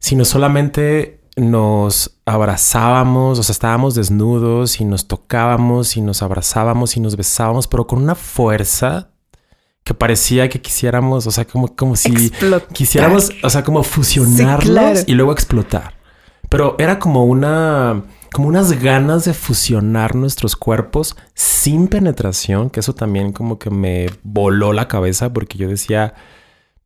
sino 0.00 0.24
solamente 0.24 1.21
nos 1.36 2.18
abrazábamos, 2.26 3.38
o 3.38 3.42
sea, 3.42 3.52
estábamos 3.52 3.94
desnudos 3.94 4.80
y 4.80 4.84
nos 4.84 5.08
tocábamos 5.08 5.96
y 5.96 6.00
nos 6.00 6.22
abrazábamos 6.22 6.96
y 6.96 7.00
nos 7.00 7.16
besábamos, 7.16 7.66
pero 7.66 7.86
con 7.86 8.02
una 8.02 8.14
fuerza 8.14 9.10
que 9.84 9.94
parecía 9.94 10.48
que 10.48 10.60
quisiéramos, 10.60 11.26
o 11.26 11.30
sea, 11.30 11.44
como, 11.44 11.74
como 11.74 11.96
si 11.96 12.30
quisiéramos, 12.72 13.30
o 13.42 13.50
sea, 13.50 13.64
como 13.64 13.82
fusionarlos 13.82 15.04
y 15.06 15.12
luego 15.14 15.32
explotar. 15.32 15.94
Pero 16.48 16.76
era 16.78 16.98
como 16.98 17.24
una, 17.24 18.04
como 18.32 18.48
unas 18.48 18.72
ganas 18.80 19.24
de 19.24 19.34
fusionar 19.34 20.14
nuestros 20.14 20.54
cuerpos 20.54 21.16
sin 21.34 21.88
penetración, 21.88 22.68
que 22.70 22.80
eso 22.80 22.94
también 22.94 23.32
como 23.32 23.58
que 23.58 23.70
me 23.70 24.10
voló 24.22 24.72
la 24.72 24.86
cabeza 24.86 25.32
porque 25.32 25.58
yo 25.58 25.66
decía, 25.66 26.14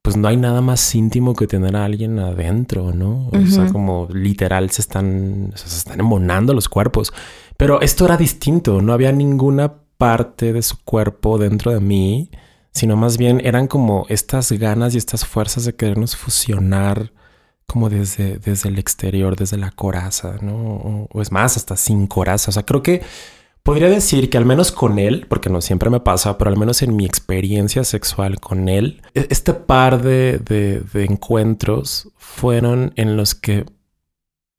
pues 0.07 0.17
no 0.17 0.29
hay 0.29 0.37
nada 0.37 0.61
más 0.61 0.95
íntimo 0.95 1.35
que 1.35 1.49
tener 1.49 1.75
a 1.75 1.85
alguien 1.85 2.21
adentro, 2.21 2.93
¿no? 2.95 3.29
O 3.33 3.47
sea, 3.49 3.67
como 3.73 4.07
literal 4.13 4.71
se 4.71 4.81
están, 4.81 5.51
se 5.57 5.67
están 5.67 5.99
embonando 5.99 6.55
los 6.55 6.69
cuerpos. 6.69 7.13
Pero 7.57 7.81
esto 7.81 8.05
era 8.05 8.17
distinto, 8.17 8.81
no 8.81 8.93
había 8.93 9.11
ninguna 9.11 9.79
parte 9.99 10.53
de 10.53 10.63
su 10.63 10.81
cuerpo 10.85 11.39
dentro 11.39 11.73
de 11.73 11.81
mí, 11.81 12.31
sino 12.71 12.95
más 12.95 13.19
bien 13.19 13.41
eran 13.45 13.67
como 13.67 14.07
estas 14.09 14.53
ganas 14.53 14.95
y 14.95 14.99
estas 14.99 15.27
fuerzas 15.27 15.65
de 15.65 15.75
querernos 15.75 16.15
fusionar 16.15 17.11
como 17.67 17.91
desde, 17.91 18.39
desde 18.39 18.69
el 18.69 18.79
exterior, 18.79 19.35
desde 19.35 19.57
la 19.57 19.73
coraza, 19.73 20.37
¿no? 20.41 20.55
O, 20.55 21.09
o 21.11 21.21
es 21.21 21.33
más, 21.33 21.57
hasta 21.57 21.77
sin 21.77 22.07
coraza. 22.07 22.51
O 22.51 22.53
sea, 22.53 22.63
creo 22.63 22.85
que 22.85 23.03
Podría 23.67 23.91
decir 23.91 24.31
que 24.31 24.39
al 24.39 24.47
menos 24.47 24.71
con 24.71 25.01
él, 25.01 25.27
porque 25.29 25.51
no 25.51 25.61
siempre 25.61 25.91
me 25.91 25.99
pasa, 25.99 26.39
pero 26.39 26.49
al 26.53 26.57
menos 26.57 26.83
en 26.83 26.95
mi 26.95 27.05
experiencia 27.05 27.83
sexual 27.83 28.39
con 28.39 28.69
él, 28.69 29.03
e-, 29.13 29.27
este 29.29 29.55
par 29.55 30.03
de, 30.03 30.85
encuentros 30.95 32.09
fueron 32.17 32.93
en 32.95 33.17
los 33.17 33.35
que 33.35 33.67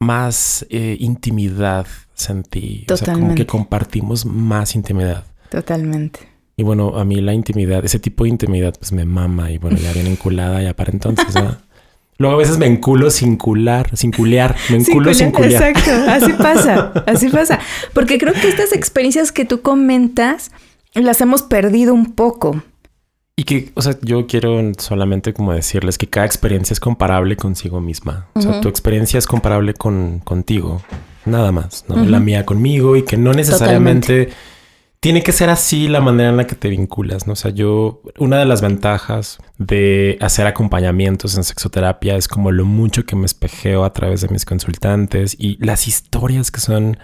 más 0.01 0.65
eh, 0.69 0.97
intimidad 0.99 1.87
sentí. 2.13 2.83
Totalmente. 2.85 2.93
O 2.93 2.97
sea, 2.97 3.13
como 3.13 3.35
que 3.35 3.45
compartimos 3.47 4.25
más 4.25 4.75
intimidad. 4.75 5.23
Totalmente. 5.49 6.19
Y 6.57 6.63
bueno, 6.63 6.97
a 6.99 7.05
mí 7.05 7.21
la 7.21 7.33
intimidad, 7.33 7.85
ese 7.85 7.99
tipo 7.99 8.25
de 8.25 8.31
intimidad, 8.31 8.73
pues 8.77 8.91
me 8.91 9.05
mama 9.05 9.51
y 9.51 9.57
bueno, 9.57 9.77
ya 9.77 9.93
bien 9.93 10.07
enculada 10.07 10.61
ya 10.61 10.75
para 10.75 10.91
entonces. 10.91 11.33
Luego 12.17 12.35
a 12.35 12.37
veces 12.39 12.57
me 12.57 12.65
enculo 12.65 13.11
sin 13.11 13.37
cular, 13.37 13.95
sin 13.95 14.11
culear. 14.11 14.55
Me 14.69 14.77
enculo 14.77 15.13
sin 15.13 15.31
culear. 15.31 15.69
Exacto, 15.69 15.91
así 16.09 16.33
pasa, 16.37 16.91
así 17.05 17.29
pasa. 17.29 17.59
Porque 17.93 18.17
creo 18.17 18.33
que 18.33 18.47
estas 18.47 18.73
experiencias 18.73 19.31
que 19.31 19.45
tú 19.45 19.61
comentas 19.61 20.51
las 20.93 21.21
hemos 21.21 21.43
perdido 21.43 21.93
un 21.93 22.13
poco. 22.13 22.63
Y 23.35 23.43
que, 23.43 23.69
o 23.75 23.83
sea, 23.83 23.95
yo 24.01 24.25
quiero 24.25 24.59
solamente 24.79 25.31
como 25.31 25.53
decirles 25.53 25.99
que 25.99 26.07
cada 26.07 26.25
experiencia 26.25 26.73
es 26.73 26.79
comparable 26.79 27.37
consigo 27.37 27.79
misma. 27.79 28.27
O 28.33 28.41
sea, 28.41 28.61
tu 28.61 28.67
experiencia 28.67 29.19
es 29.19 29.27
comparable 29.27 29.75
con 29.75 30.19
contigo, 30.19 30.81
nada 31.25 31.51
más, 31.51 31.85
¿no? 31.87 32.03
La 32.03 32.19
mía 32.19 32.47
conmigo 32.47 32.95
y 32.95 33.03
que 33.03 33.15
no 33.15 33.33
necesariamente 33.33 34.29
tiene 34.99 35.21
que 35.21 35.31
ser 35.31 35.49
así 35.49 35.87
la 35.87 36.01
manera 36.01 36.29
en 36.29 36.37
la 36.37 36.47
que 36.47 36.55
te 36.55 36.69
vinculas, 36.69 37.27
¿no? 37.27 37.33
O 37.33 37.35
sea, 37.35 37.51
yo, 37.51 38.01
una 38.17 38.39
de 38.39 38.45
las 38.45 38.61
ventajas 38.61 39.37
de 39.57 40.17
hacer 40.21 40.47
acompañamientos 40.47 41.37
en 41.37 41.43
sexoterapia 41.43 42.15
es 42.15 42.27
como 42.27 42.51
lo 42.51 42.65
mucho 42.65 43.05
que 43.05 43.15
me 43.15 43.25
espejeo 43.25 43.83
a 43.83 43.93
través 43.93 44.21
de 44.21 44.29
mis 44.29 44.45
consultantes 44.45 45.35
y 45.37 45.63
las 45.63 45.87
historias 45.87 46.51
que 46.51 46.59
son 46.59 46.97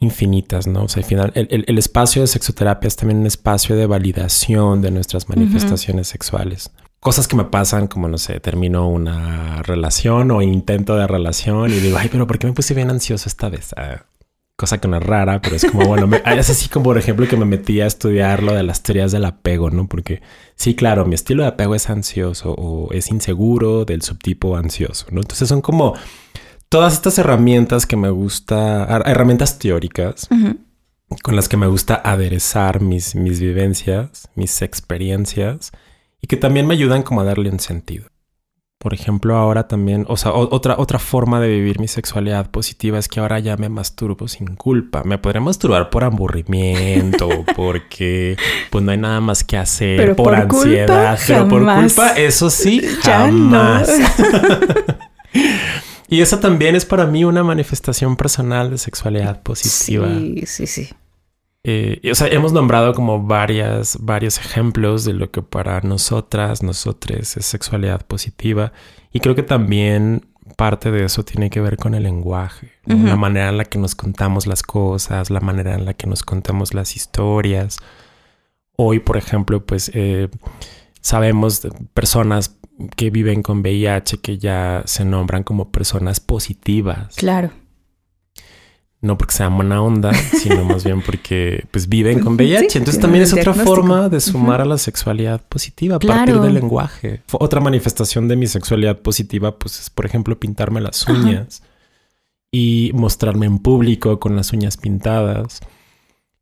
infinitas, 0.00 0.66
¿no? 0.66 0.84
O 0.84 0.88
sea, 0.88 1.02
al 1.02 1.08
final, 1.08 1.32
el, 1.34 1.78
espacio 1.78 2.22
de 2.22 2.28
sexoterapia 2.28 2.88
es 2.88 2.96
también 2.96 3.20
un 3.20 3.26
espacio 3.26 3.76
de 3.76 3.86
validación 3.86 4.80
de 4.80 4.90
nuestras 4.90 5.28
manifestaciones 5.28 6.08
sexuales. 6.08 6.70
Cosas 7.00 7.28
que 7.28 7.36
me 7.36 7.44
pasan, 7.44 7.86
como 7.86 8.08
no 8.08 8.18
sé, 8.18 8.40
termino 8.40 8.88
una 8.88 9.62
relación 9.62 10.30
o 10.32 10.42
intento 10.42 10.96
de 10.96 11.06
relación 11.06 11.70
y 11.70 11.78
digo, 11.78 11.98
ay, 11.98 12.08
pero 12.10 12.26
¿por 12.26 12.38
qué 12.38 12.48
me 12.48 12.52
puse 12.52 12.74
bien 12.74 12.90
ansioso 12.90 13.28
esta 13.28 13.48
vez? 13.48 13.72
Ah, 13.76 14.04
cosa 14.58 14.78
que 14.78 14.88
no 14.88 14.96
es 14.96 15.02
rara, 15.04 15.40
pero 15.40 15.54
es 15.54 15.64
como, 15.64 15.86
bueno, 15.86 16.10
es 16.26 16.50
así 16.50 16.68
como, 16.68 16.86
por 16.86 16.98
ejemplo, 16.98 17.28
que 17.28 17.36
me 17.36 17.44
metí 17.44 17.80
a 17.80 17.86
estudiar 17.86 18.42
lo 18.42 18.52
de 18.54 18.64
las 18.64 18.82
teorías 18.82 19.12
del 19.12 19.24
apego, 19.24 19.70
¿no? 19.70 19.86
Porque 19.86 20.20
sí, 20.56 20.74
claro, 20.74 21.06
mi 21.06 21.14
estilo 21.14 21.44
de 21.44 21.50
apego 21.50 21.76
es 21.76 21.88
ansioso 21.88 22.54
o 22.58 22.92
es 22.92 23.08
inseguro 23.08 23.84
del 23.84 24.02
subtipo 24.02 24.56
ansioso, 24.56 25.06
¿no? 25.12 25.20
Entonces 25.20 25.48
son 25.48 25.60
como 25.60 25.94
todas 26.68 26.94
estas 26.94 27.16
herramientas 27.18 27.86
que 27.86 27.96
me 27.96 28.10
gusta, 28.10 28.84
herramientas 29.06 29.60
teóricas. 29.60 30.28
Con 31.22 31.36
las 31.36 31.48
que 31.48 31.56
me 31.56 31.68
gusta 31.68 32.02
aderezar 32.04 32.82
mis, 32.82 33.14
mis 33.14 33.40
vivencias, 33.40 34.28
mis 34.34 34.60
experiencias 34.60 35.70
y 36.20 36.26
que 36.26 36.36
también 36.36 36.66
me 36.66 36.74
ayudan 36.74 37.02
como 37.02 37.22
a 37.22 37.24
darle 37.24 37.48
un 37.48 37.60
sentido. 37.60 38.08
Por 38.80 38.94
ejemplo, 38.94 39.36
ahora 39.36 39.66
también, 39.66 40.06
o 40.08 40.16
sea, 40.16 40.32
otra, 40.32 40.76
otra 40.78 41.00
forma 41.00 41.40
de 41.40 41.48
vivir 41.48 41.80
mi 41.80 41.88
sexualidad 41.88 42.48
positiva 42.48 42.96
es 42.96 43.08
que 43.08 43.18
ahora 43.18 43.40
ya 43.40 43.56
me 43.56 43.68
masturbo 43.68 44.28
sin 44.28 44.54
culpa. 44.54 45.02
Me 45.02 45.18
podré 45.18 45.40
masturbar 45.40 45.90
por 45.90 46.04
aburrimiento, 46.04 47.28
porque 47.56 48.36
pues 48.70 48.84
no 48.84 48.92
hay 48.92 48.98
nada 48.98 49.20
más 49.20 49.42
que 49.42 49.56
hacer, 49.56 50.14
por, 50.14 50.32
ansiedad, 50.32 51.18
pero 51.26 51.48
por 51.48 51.64
culpa, 51.64 52.10
eso 52.16 52.50
sí, 52.50 52.80
jamás. 53.02 53.90
y 56.08 56.20
eso 56.20 56.38
también 56.38 56.76
es 56.76 56.84
para 56.84 57.04
mí 57.04 57.24
una 57.24 57.42
manifestación 57.42 58.14
personal 58.14 58.70
de 58.70 58.78
sexualidad 58.78 59.42
positiva. 59.42 60.06
Sí, 60.08 60.44
sí, 60.46 60.66
sí. 60.68 60.88
Eh, 61.70 62.00
o 62.10 62.14
sea, 62.14 62.28
hemos 62.28 62.54
nombrado 62.54 62.94
como 62.94 63.22
varias, 63.22 63.98
varios 64.00 64.38
ejemplos 64.38 65.04
de 65.04 65.12
lo 65.12 65.30
que 65.30 65.42
para 65.42 65.82
nosotras, 65.82 66.62
nosotros 66.62 67.36
es 67.36 67.44
sexualidad 67.44 68.06
positiva. 68.06 68.72
Y 69.12 69.20
creo 69.20 69.34
que 69.34 69.42
también 69.42 70.24
parte 70.56 70.90
de 70.90 71.04
eso 71.04 71.26
tiene 71.26 71.50
que 71.50 71.60
ver 71.60 71.76
con 71.76 71.92
el 71.92 72.04
lenguaje, 72.04 72.72
la 72.86 73.16
manera 73.16 73.50
en 73.50 73.58
la 73.58 73.66
que 73.66 73.78
nos 73.78 73.94
contamos 73.94 74.46
las 74.46 74.62
cosas, 74.62 75.28
la 75.28 75.40
manera 75.40 75.74
en 75.74 75.84
la 75.84 75.92
que 75.92 76.06
nos 76.06 76.22
contamos 76.22 76.72
las 76.72 76.96
historias. 76.96 77.76
Hoy, 78.76 79.00
por 79.00 79.18
ejemplo, 79.18 79.66
pues 79.66 79.90
eh, 79.92 80.30
sabemos 81.02 81.60
de 81.60 81.70
personas 81.92 82.56
que 82.96 83.10
viven 83.10 83.42
con 83.42 83.58
VIH 83.58 84.22
que 84.22 84.38
ya 84.38 84.84
se 84.86 85.04
nombran 85.04 85.42
como 85.42 85.70
personas 85.70 86.18
positivas. 86.18 87.14
Claro 87.16 87.50
no 89.00 89.16
porque 89.16 89.34
sean 89.34 89.54
buena 89.56 89.80
onda, 89.80 90.12
sino 90.42 90.64
más 90.64 90.84
bien 90.84 91.02
porque 91.02 91.64
pues 91.70 91.88
viven 91.88 92.20
con 92.20 92.34
VIH. 92.34 92.78
Entonces 92.78 93.00
también 93.00 93.24
es 93.24 93.32
otra 93.32 93.54
forma 93.54 94.08
de 94.08 94.20
sumar 94.20 94.60
a 94.60 94.64
la 94.64 94.78
sexualidad 94.78 95.40
positiva 95.48 95.96
a 95.96 95.98
partir 96.00 96.40
del 96.40 96.54
lenguaje. 96.54 97.22
Otra 97.32 97.60
manifestación 97.60 98.28
de 98.28 98.36
mi 98.36 98.46
sexualidad 98.46 98.98
positiva 98.98 99.58
pues 99.58 99.80
es 99.80 99.90
por 99.90 100.06
ejemplo 100.06 100.38
pintarme 100.38 100.80
las 100.80 101.06
uñas 101.08 101.62
y 102.50 102.90
mostrarme 102.94 103.46
en 103.46 103.58
público 103.58 104.18
con 104.18 104.34
las 104.34 104.52
uñas 104.52 104.76
pintadas. 104.76 105.60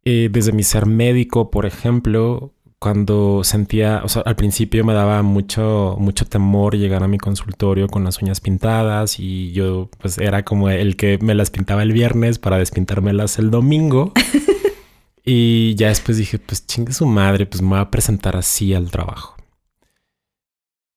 Eh, 0.04 0.28
desde 0.30 0.52
mi 0.52 0.62
ser 0.62 0.86
médico, 0.86 1.50
por 1.50 1.66
ejemplo, 1.66 2.52
cuando 2.78 3.42
sentía, 3.42 4.02
o 4.04 4.08
sea, 4.08 4.22
al 4.22 4.36
principio 4.36 4.84
me 4.84 4.92
daba 4.92 5.22
mucho, 5.22 5.96
mucho 5.98 6.26
temor 6.26 6.76
llegar 6.76 7.02
a 7.02 7.08
mi 7.08 7.18
consultorio 7.18 7.88
con 7.88 8.04
las 8.04 8.20
uñas 8.20 8.40
pintadas 8.40 9.18
y 9.18 9.52
yo 9.52 9.88
pues 9.98 10.18
era 10.18 10.44
como 10.44 10.68
el 10.68 10.96
que 10.96 11.18
me 11.18 11.34
las 11.34 11.50
pintaba 11.50 11.82
el 11.82 11.92
viernes 11.92 12.38
para 12.38 12.58
despintármelas 12.58 13.38
el 13.38 13.50
domingo. 13.50 14.12
y 15.24 15.74
ya 15.76 15.88
después 15.88 16.18
dije, 16.18 16.38
pues 16.38 16.66
chingue 16.66 16.92
su 16.92 17.06
madre, 17.06 17.46
pues 17.46 17.62
me 17.62 17.70
voy 17.70 17.78
a 17.78 17.90
presentar 17.90 18.36
así 18.36 18.74
al 18.74 18.90
trabajo. 18.90 19.36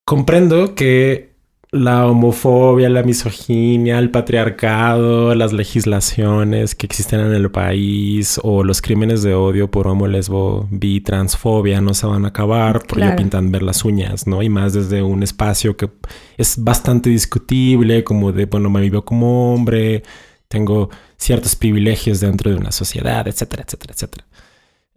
Comprendo 0.06 0.76
que 0.76 1.29
la 1.72 2.08
homofobia, 2.08 2.90
la 2.90 3.04
misoginia, 3.04 4.00
el 4.00 4.10
patriarcado, 4.10 5.36
las 5.36 5.54
legislaciones 5.54 6.74
que 6.74 6.88
existen 6.88 7.20
en 7.20 7.34
el 7.34 7.52
país 7.52 8.40
o 8.44 8.64
los 8.64 8.82
crímenes 8.82 9.22
de 9.22 9.36
odio 9.36 9.70
por 9.70 9.88
homo, 9.88 10.08
lesbo, 10.08 10.68
bi, 10.72 11.00
transfobia 11.02 11.80
no 11.80 11.94
se 11.94 12.08
van 12.08 12.26
a 12.26 12.30
acabar 12.30 12.84
porque 12.88 13.06
ya 13.06 13.16
pintan 13.16 13.52
ver 13.52 13.62
las 13.62 13.86
uñas, 13.86 14.26
¿no? 14.26 14.42
Y 14.42 14.50
más 14.50 14.74
desde 14.74 15.04
un 15.04 15.22
espacio 15.22 15.78
que 15.78 15.92
es 16.38 16.64
bastante 16.64 17.12
discutible, 17.12 18.04
como 18.04 18.32
de, 18.32 18.46
bueno, 18.46 18.72
me 18.72 18.82
vivo 18.82 19.06
como 19.06 19.54
hombre, 19.54 20.02
tengo 20.48 20.90
ciertos 21.18 21.56
privilegios 21.56 22.20
dentro 22.20 22.50
de 22.50 22.58
una 22.58 22.72
sociedad, 22.72 23.28
etcétera, 23.28 23.64
etcétera, 23.64 23.94
etcétera. 23.94 24.26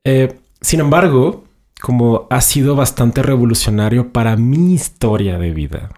Eh, 0.04 0.38
sin 0.62 0.80
embargo, 0.80 1.44
como 1.82 2.26
ha 2.30 2.40
sido 2.40 2.76
bastante 2.76 3.22
revolucionario 3.22 4.10
para 4.12 4.36
mi 4.36 4.72
historia 4.72 5.38
de 5.38 5.50
vida. 5.50 5.90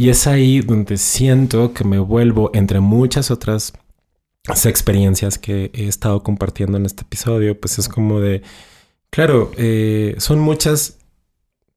Y 0.00 0.08
es 0.08 0.26
ahí 0.26 0.62
donde 0.62 0.96
siento 0.96 1.74
que 1.74 1.84
me 1.84 1.98
vuelvo, 1.98 2.50
entre 2.54 2.80
muchas 2.80 3.30
otras 3.30 3.74
experiencias 4.64 5.36
que 5.36 5.70
he 5.74 5.88
estado 5.88 6.22
compartiendo 6.22 6.78
en 6.78 6.86
este 6.86 7.02
episodio, 7.02 7.60
pues 7.60 7.78
es 7.78 7.86
como 7.86 8.18
de, 8.18 8.40
claro, 9.10 9.52
eh, 9.58 10.14
son 10.16 10.38
muchas 10.38 10.96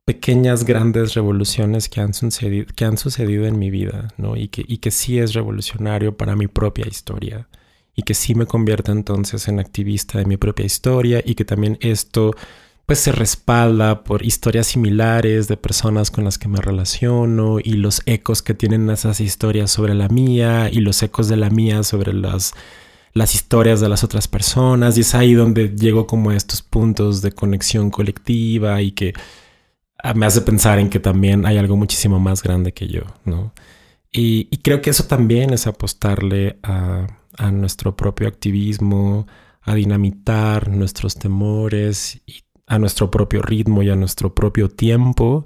pequeñas, 0.06 0.63
grandes 0.63 1.15
revoluciones 1.15 1.89
que 1.89 2.00
han 2.00 2.13
sucedido, 2.13 2.68
que 2.74 2.86
han 2.86 2.98
sucedido 2.98 3.46
en 3.46 3.60
mi 3.60 3.70
vida, 3.70 4.08
¿no? 4.15 4.38
Y 4.38 4.48
que, 4.48 4.63
y 4.65 4.77
que 4.77 4.92
sí 4.92 5.20
es 5.20 5.34
revolucionario 5.34 6.15
para 6.15 6.38
mi 6.38 6.48
propia 6.48 6.88
historia 6.88 7.50
y 7.94 8.03
que 8.03 8.13
sí 8.13 8.36
me 8.36 8.46
convierte 8.46 8.94
entonces 8.94 9.50
en 9.50 9.60
activista 9.60 10.20
de 10.20 10.25
mi 10.25 10.38
propia 10.38 10.65
historia 10.65 11.22
y 11.25 11.36
que 11.36 11.44
también 11.44 11.77
esto 11.82 12.32
pues 12.85 12.99
se 12.99 13.11
respalda 13.11 14.03
por 14.03 14.25
historias 14.25 14.67
similares 14.67 15.47
de 15.47 15.55
personas 15.55 16.11
con 16.11 16.25
las 16.25 16.37
que 16.37 16.49
me 16.49 16.59
relaciono 16.59 17.59
y 17.63 17.73
los 17.73 18.01
ecos 18.05 18.41
que 18.41 18.53
tienen 18.53 18.89
esas 18.89 19.21
historias 19.21 19.71
sobre 19.71 19.93
la 19.93 20.09
mía 20.09 20.69
y 20.69 20.79
los 20.79 21.01
ecos 21.01 21.29
de 21.29 21.37
la 21.37 21.49
mía 21.49 21.83
sobre 21.83 22.13
las, 22.13 22.53
las 23.13 23.35
historias 23.35 23.79
de 23.79 23.87
las 23.87 24.03
otras 24.03 24.27
personas 24.27 24.97
y 24.97 25.01
es 25.01 25.15
ahí 25.15 25.33
donde 25.33 25.69
llego 25.69 26.07
como 26.07 26.31
a 26.31 26.35
estos 26.35 26.61
puntos 26.61 27.21
de 27.21 27.31
conexión 27.31 27.89
colectiva 27.89 28.81
y 28.81 28.91
que 28.91 29.13
ah, 30.03 30.13
me 30.13 30.25
hace 30.25 30.41
pensar 30.41 30.79
en 30.79 30.89
que 30.89 30.99
también 30.99 31.45
hay 31.45 31.57
algo 31.57 31.77
muchísimo 31.77 32.19
más 32.19 32.43
grande 32.43 32.73
que 32.73 32.87
yo, 32.87 33.03
¿no? 33.23 33.53
Y, 34.15 34.45
creo 34.57 34.79
que 34.81 34.91
eso 34.91 35.05
también 35.05 35.53
es 35.53 35.65
apostarle 35.65 36.59
a, 36.61 37.07
a 37.35 37.51
nuestro 37.51 37.95
propio 37.97 38.27
activismo, 38.27 39.25
a 39.61 39.73
dinamitar 39.73 40.69
nuestros 40.69 41.15
temores 41.15 42.21
y 42.27 42.42
a 42.67 42.79
nuestro 42.79 43.12
propio 43.12 43.41
ritmo 43.41 43.84
y 43.84 43.89
a 43.89 43.96
nuestro 43.96 44.34
propio 44.34 44.70
tiempo. 44.70 45.46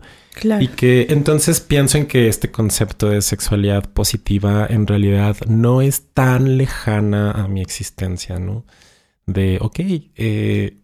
Y 0.59 0.67
que 0.67 1.07
entonces 1.09 1.61
pienso 1.61 1.97
en 1.97 2.05
que 2.05 2.27
este 2.27 2.51
concepto 2.51 3.09
de 3.09 3.21
sexualidad 3.21 3.89
positiva 3.91 4.67
en 4.69 4.85
realidad 4.85 5.37
no 5.47 5.81
es 5.81 6.13
tan 6.13 6.57
lejana 6.57 7.31
a 7.31 7.47
mi 7.47 7.61
existencia, 7.61 8.37
¿no? 8.37 8.65
De, 9.25 9.57
ok, 9.59 9.79
eh, 10.15 10.77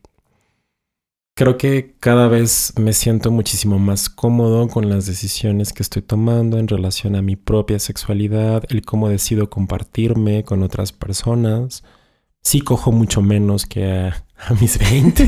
creo 1.35 1.57
que 1.57 1.95
cada 1.99 2.27
vez 2.27 2.73
me 2.77 2.93
siento 2.93 3.31
muchísimo 3.31 3.77
más 3.77 4.09
cómodo 4.09 4.67
con 4.67 4.89
las 4.89 5.05
decisiones 5.05 5.71
que 5.71 5.83
estoy 5.83 6.01
tomando 6.01 6.57
en 6.57 6.67
relación 6.67 7.15
a 7.15 7.21
mi 7.21 7.35
propia 7.35 7.79
sexualidad, 7.79 8.63
el 8.69 8.81
cómo 8.83 9.07
decido 9.07 9.49
compartirme 9.49 10.43
con 10.43 10.63
otras 10.63 10.91
personas. 10.91 11.83
Sí 12.41 12.61
cojo 12.61 12.91
mucho 12.91 13.21
menos 13.21 13.65
que 13.65 14.11
a, 14.47 14.53
mis 14.53 14.77
20. 14.79 15.23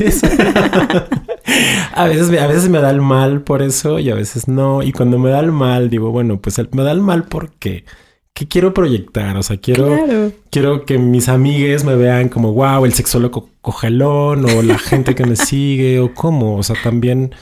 a, 1.94 2.04
veces, 2.06 2.40
a 2.40 2.46
veces 2.46 2.68
me 2.68 2.80
da 2.80 2.90
el 2.90 3.00
mal 3.00 3.42
por 3.42 3.62
eso 3.62 3.98
y 3.98 4.10
a 4.10 4.14
veces 4.14 4.48
no. 4.48 4.82
Y 4.82 4.92
cuando 4.92 5.18
me 5.18 5.30
da 5.30 5.40
el 5.40 5.52
mal, 5.52 5.90
digo, 5.90 6.10
bueno, 6.10 6.40
pues 6.40 6.60
me 6.72 6.82
da 6.82 6.92
el 6.92 7.00
mal 7.00 7.24
porque... 7.24 7.84
¿Qué 8.32 8.46
quiero 8.46 8.74
proyectar? 8.74 9.38
O 9.38 9.42
sea, 9.42 9.56
quiero, 9.56 10.30
quiero 10.50 10.84
que 10.84 10.98
mis 10.98 11.30
amigues 11.30 11.84
me 11.84 11.96
vean 11.96 12.28
como, 12.28 12.52
wow, 12.52 12.84
el 12.84 12.92
sexólogo 12.92 13.48
cogelón 13.62 14.44
o 14.44 14.60
la 14.60 14.76
gente 14.76 15.14
que 15.14 15.24
me 15.24 15.36
sigue 15.36 16.00
o 16.00 16.12
cómo. 16.12 16.58
O 16.58 16.62
sea, 16.62 16.76
también 16.82 17.34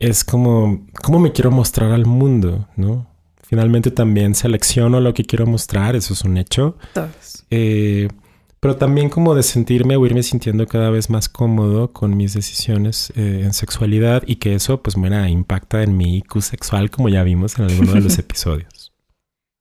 es 0.00 0.24
como, 0.24 0.84
¿cómo 1.00 1.20
me 1.20 1.30
quiero 1.30 1.52
mostrar 1.52 1.92
al 1.92 2.06
mundo? 2.06 2.66
¿No? 2.74 3.06
Finalmente 3.42 3.92
también 3.92 4.34
selecciono 4.34 5.00
lo 5.00 5.14
que 5.14 5.24
quiero 5.24 5.46
mostrar, 5.46 5.94
eso 5.94 6.14
es 6.14 6.24
un 6.24 6.36
hecho. 6.36 6.76
Eh, 7.50 8.08
pero 8.60 8.76
también 8.76 9.10
como 9.10 9.34
de 9.34 9.42
sentirme 9.42 9.96
o 9.96 10.06
irme 10.06 10.22
sintiendo 10.22 10.66
cada 10.66 10.90
vez 10.90 11.10
más 11.10 11.28
cómodo 11.28 11.92
con 11.92 12.16
mis 12.16 12.34
decisiones 12.34 13.12
eh, 13.16 13.42
en 13.44 13.52
sexualidad 13.52 14.22
y 14.26 14.36
que 14.36 14.54
eso 14.54 14.82
pues 14.82 14.96
mira, 14.96 15.28
impacta 15.28 15.82
en 15.82 15.96
mi 15.96 16.18
IQ 16.18 16.40
sexual 16.40 16.90
como 16.90 17.08
ya 17.08 17.22
vimos 17.22 17.58
en 17.58 17.66
alguno 17.66 17.92
de 17.92 18.00
los 18.00 18.18
episodios. 18.18 18.92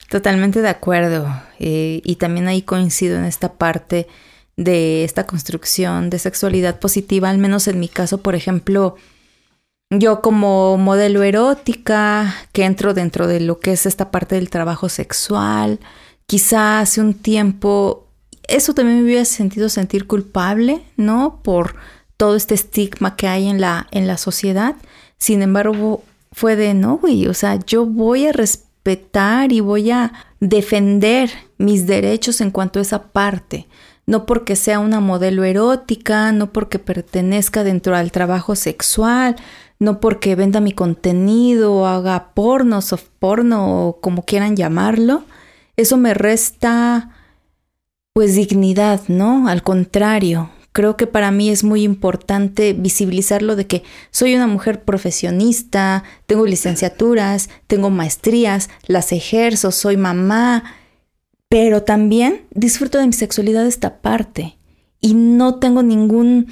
Totalmente 0.09 0.61
de 0.61 0.69
acuerdo 0.69 1.27
eh, 1.59 2.01
y 2.03 2.15
también 2.15 2.47
ahí 2.47 2.61
coincido 2.61 3.17
en 3.17 3.25
esta 3.25 3.53
parte 3.53 4.07
de 4.55 5.03
esta 5.03 5.25
construcción 5.25 6.09
de 6.09 6.19
sexualidad 6.19 6.79
positiva, 6.79 7.29
al 7.29 7.37
menos 7.37 7.67
en 7.67 7.79
mi 7.79 7.89
caso, 7.89 8.21
por 8.21 8.35
ejemplo, 8.35 8.95
yo 9.89 10.21
como 10.21 10.77
modelo 10.77 11.23
erótica 11.23 12.33
que 12.53 12.63
entro 12.63 12.93
dentro 12.93 13.27
de 13.27 13.39
lo 13.39 13.59
que 13.59 13.73
es 13.73 13.85
esta 13.85 14.11
parte 14.11 14.35
del 14.35 14.49
trabajo 14.49 14.89
sexual, 14.89 15.79
quizá 16.25 16.79
hace 16.79 17.01
un 17.01 17.13
tiempo 17.13 18.04
eso 18.47 18.73
también 18.73 18.97
me 18.99 19.03
hubiera 19.03 19.25
sentido 19.25 19.69
sentir 19.69 20.07
culpable, 20.07 20.83
¿no? 20.97 21.39
Por 21.43 21.75
todo 22.17 22.35
este 22.35 22.55
estigma 22.55 23.15
que 23.15 23.27
hay 23.27 23.47
en 23.47 23.59
la, 23.59 23.87
en 23.91 24.07
la 24.07 24.17
sociedad. 24.17 24.75
Sin 25.17 25.41
embargo, 25.41 26.03
fue 26.31 26.55
de 26.55 26.73
no, 26.73 26.97
güey, 26.97 27.27
o 27.27 27.33
sea, 27.33 27.59
yo 27.65 27.85
voy 27.85 28.27
a 28.27 28.31
respetar 28.31 29.51
y 29.51 29.61
voy 29.61 29.91
a 29.91 30.13
defender 30.39 31.29
mis 31.57 31.87
derechos 31.87 32.41
en 32.41 32.51
cuanto 32.51 32.79
a 32.79 32.81
esa 32.81 33.03
parte. 33.03 33.67
No 34.05 34.25
porque 34.25 34.55
sea 34.55 34.79
una 34.79 34.99
modelo 34.99 35.43
erótica, 35.43 36.31
no 36.31 36.53
porque 36.53 36.77
pertenezca 36.77 37.63
dentro 37.63 37.95
al 37.95 38.11
trabajo 38.11 38.55
sexual, 38.55 39.35
no 39.79 39.99
porque 39.99 40.35
venda 40.35 40.59
mi 40.59 40.73
contenido 40.73 41.73
o 41.73 41.85
haga 41.87 42.31
porno, 42.33 42.81
soft 42.81 43.07
porno 43.17 43.87
o 43.87 43.99
como 44.01 44.23
quieran 44.23 44.55
llamarlo. 44.55 45.23
Eso 45.75 45.97
me 45.97 46.13
resta 46.13 47.09
pues 48.15 48.33
dignidad, 48.33 49.01
¿no? 49.09 49.49
Al 49.49 49.61
contrario, 49.61 50.49
creo 50.71 50.95
que 50.95 51.05
para 51.05 51.31
mí 51.31 51.49
es 51.49 51.65
muy 51.65 51.83
importante 51.83 52.71
visibilizarlo 52.71 53.57
de 53.57 53.67
que 53.67 53.83
soy 54.09 54.35
una 54.35 54.47
mujer 54.47 54.85
profesionista, 54.85 56.05
tengo 56.25 56.45
licenciaturas, 56.45 57.49
tengo 57.67 57.89
maestrías, 57.89 58.69
las 58.87 59.11
ejerzo, 59.11 59.73
soy 59.73 59.97
mamá, 59.97 60.63
pero 61.49 61.83
también 61.83 62.45
disfruto 62.51 62.99
de 62.99 63.07
mi 63.07 63.11
sexualidad 63.11 63.67
esta 63.67 63.97
parte 63.97 64.57
y 65.01 65.13
no 65.13 65.55
tengo 65.55 65.83
ninguna 65.83 66.45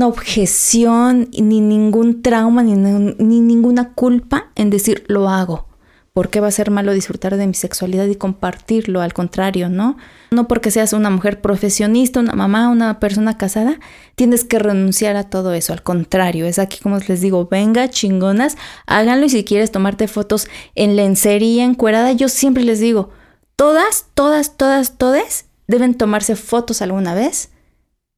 objeción 0.00 1.28
ni 1.38 1.60
ningún 1.60 2.22
trauma 2.22 2.62
ni, 2.62 2.72
ni 2.72 3.40
ninguna 3.40 3.92
culpa 3.92 4.52
en 4.54 4.70
decir 4.70 5.04
lo 5.08 5.28
hago. 5.28 5.68
¿Por 6.14 6.30
qué 6.30 6.38
va 6.38 6.46
a 6.46 6.52
ser 6.52 6.70
malo 6.70 6.92
disfrutar 6.92 7.36
de 7.36 7.48
mi 7.48 7.54
sexualidad 7.54 8.06
y 8.06 8.14
compartirlo? 8.14 9.00
Al 9.00 9.12
contrario, 9.12 9.68
¿no? 9.68 9.96
No 10.30 10.46
porque 10.46 10.70
seas 10.70 10.92
una 10.92 11.10
mujer 11.10 11.40
profesionista, 11.40 12.20
una 12.20 12.34
mamá, 12.34 12.68
una 12.68 13.00
persona 13.00 13.36
casada, 13.36 13.80
tienes 14.14 14.44
que 14.44 14.60
renunciar 14.60 15.16
a 15.16 15.28
todo 15.28 15.54
eso. 15.54 15.72
Al 15.72 15.82
contrario, 15.82 16.46
es 16.46 16.60
aquí 16.60 16.78
como 16.78 16.98
les 16.98 17.20
digo, 17.20 17.48
venga, 17.50 17.90
chingonas, 17.90 18.56
háganlo 18.86 19.26
y 19.26 19.30
si 19.30 19.42
quieres 19.42 19.72
tomarte 19.72 20.06
fotos 20.06 20.46
en 20.76 20.94
lencería, 20.94 21.64
encuerada, 21.64 22.12
yo 22.12 22.28
siempre 22.28 22.62
les 22.62 22.78
digo, 22.78 23.10
todas, 23.56 24.06
todas, 24.14 24.56
todas, 24.56 24.96
todas 24.96 25.46
deben 25.66 25.94
tomarse 25.94 26.36
fotos 26.36 26.80
alguna 26.80 27.14
vez 27.14 27.50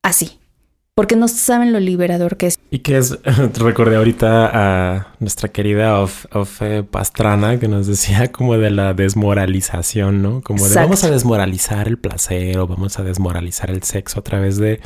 así. 0.02 0.38
Porque 0.96 1.14
no 1.14 1.28
saben 1.28 1.74
lo 1.74 1.78
liberador 1.78 2.38
que 2.38 2.46
es. 2.46 2.58
Y 2.70 2.78
que 2.78 2.96
es, 2.96 3.18
recordé 3.58 3.96
ahorita 3.96 4.50
a 4.96 5.14
nuestra 5.20 5.50
querida 5.50 6.00
Ofe 6.00 6.84
Pastrana 6.84 7.60
que 7.60 7.68
nos 7.68 7.86
decía 7.86 8.32
como 8.32 8.56
de 8.56 8.70
la 8.70 8.94
desmoralización, 8.94 10.22
¿no? 10.22 10.40
Como 10.40 10.66
de 10.66 10.74
vamos 10.74 11.04
a 11.04 11.10
desmoralizar 11.10 11.86
el 11.86 11.98
placer 11.98 12.58
o 12.58 12.66
vamos 12.66 12.98
a 12.98 13.02
desmoralizar 13.02 13.70
el 13.70 13.82
sexo 13.82 14.20
a 14.20 14.24
través 14.24 14.56
de, 14.56 14.80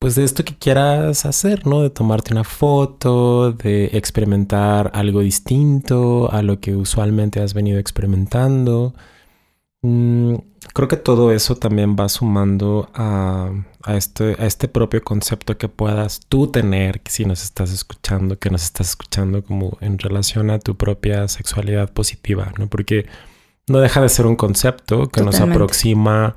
pues 0.00 0.16
de 0.16 0.24
esto 0.24 0.44
que 0.44 0.56
quieras 0.56 1.24
hacer, 1.24 1.68
¿no? 1.68 1.82
De 1.82 1.90
tomarte 1.90 2.32
una 2.32 2.42
foto, 2.42 3.52
de 3.52 3.90
experimentar 3.92 4.90
algo 4.92 5.20
distinto 5.20 6.32
a 6.32 6.42
lo 6.42 6.58
que 6.58 6.74
usualmente 6.74 7.40
has 7.40 7.54
venido 7.54 7.78
experimentando. 7.78 8.92
Mm, 9.82 10.34
creo 10.74 10.88
que 10.88 10.96
todo 10.96 11.30
eso 11.30 11.54
también 11.56 11.94
va 11.94 12.08
sumando 12.08 12.90
a, 12.94 13.52
este, 13.88 14.34
a 14.38 14.46
este 14.46 14.66
propio 14.66 15.02
concepto 15.02 15.56
que 15.56 15.68
puedas 15.68 16.20
tú 16.28 16.48
tener 16.48 17.00
si 17.06 17.24
nos 17.24 17.44
estás 17.44 17.72
escuchando, 17.72 18.38
que 18.38 18.50
nos 18.50 18.64
estás 18.64 18.90
escuchando 18.90 19.44
como 19.44 19.78
en 19.80 19.98
relación 19.98 20.50
a 20.50 20.58
tu 20.58 20.76
propia 20.76 21.28
sexualidad 21.28 21.92
positiva, 21.92 22.52
¿no? 22.58 22.66
Porque 22.66 23.06
no 23.68 23.78
deja 23.78 24.00
de 24.00 24.08
ser 24.08 24.26
un 24.26 24.36
concepto 24.36 25.08
que 25.08 25.22
nos 25.22 25.40
aproxima 25.40 26.34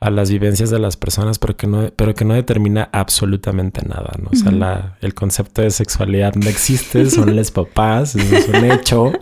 a 0.00 0.10
las 0.10 0.30
vivencias 0.30 0.70
de 0.70 0.78
las 0.78 0.96
personas, 0.96 1.38
pero 1.38 1.56
que 1.56 1.66
no, 1.66 1.90
pero 1.94 2.14
que 2.14 2.24
no 2.24 2.34
determina 2.34 2.88
absolutamente 2.92 3.86
nada, 3.86 4.14
¿no? 4.20 4.30
O 4.32 4.36
sea, 4.36 4.50
la, 4.50 4.96
el 5.00 5.14
concepto 5.14 5.62
de 5.62 5.70
sexualidad 5.70 6.34
no 6.34 6.48
existe, 6.48 7.08
son 7.10 7.36
los 7.36 7.50
papás, 7.50 8.16
es 8.16 8.48
un 8.48 8.64
hecho, 8.64 9.12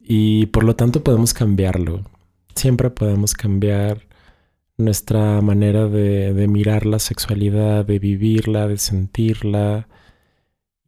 y 0.00 0.46
por 0.46 0.64
lo 0.64 0.74
tanto 0.76 1.02
podemos 1.02 1.32
cambiarlo 1.32 2.02
siempre 2.54 2.90
podemos 2.90 3.34
cambiar 3.34 4.06
nuestra 4.76 5.40
manera 5.40 5.86
de, 5.86 6.46
mirar 6.48 6.86
la 6.86 6.98
sexualidad, 6.98 7.84
de 7.84 7.98
vivirla, 7.98 8.66
de 8.68 8.78
sentirla. 8.78 9.88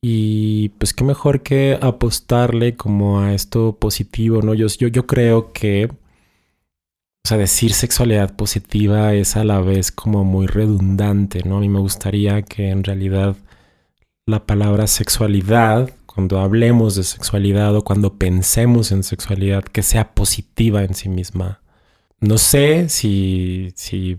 Y 0.00 0.70
pues 0.70 0.94
qué 0.94 1.04
mejor 1.04 1.42
que 1.42 1.78
apostarle 1.80 2.76
como 2.76 3.20
a 3.20 3.34
esto 3.34 3.76
positivo, 3.78 4.42
¿no? 4.42 4.54
Yo, 4.54 4.66
yo, 4.68 4.88
yo 4.88 5.06
creo 5.06 5.52
que, 5.52 5.86
o 5.86 7.28
sea, 7.28 7.38
decir 7.38 7.72
sexualidad 7.72 8.36
positiva 8.36 9.14
es 9.14 9.36
a 9.36 9.44
la 9.44 9.60
vez 9.60 9.90
como 9.92 10.24
muy 10.24 10.46
redundante, 10.46 11.42
¿no? 11.44 11.58
A 11.58 11.60
mí 11.60 11.68
me 11.68 11.80
gustaría 11.80 12.42
que 12.42 12.70
en 12.70 12.84
realidad 12.84 13.36
la 14.26 14.46
palabra 14.46 14.86
sexualidad, 14.86 15.90
cuando 16.16 16.40
hablemos 16.40 16.96
de 16.96 17.04
sexualidad 17.04 17.76
o 17.76 17.84
cuando 17.84 18.18
pensemos 18.18 18.90
en 18.90 19.04
sexualidad, 19.04 19.62
que 19.62 19.84
sea 19.84 20.14
positiva 20.14 20.82
en 20.82 20.94
sí 20.94 21.08
misma 21.08 21.60
no 22.20 22.38
sé 22.38 22.88
si, 22.88 23.72
si 23.74 24.18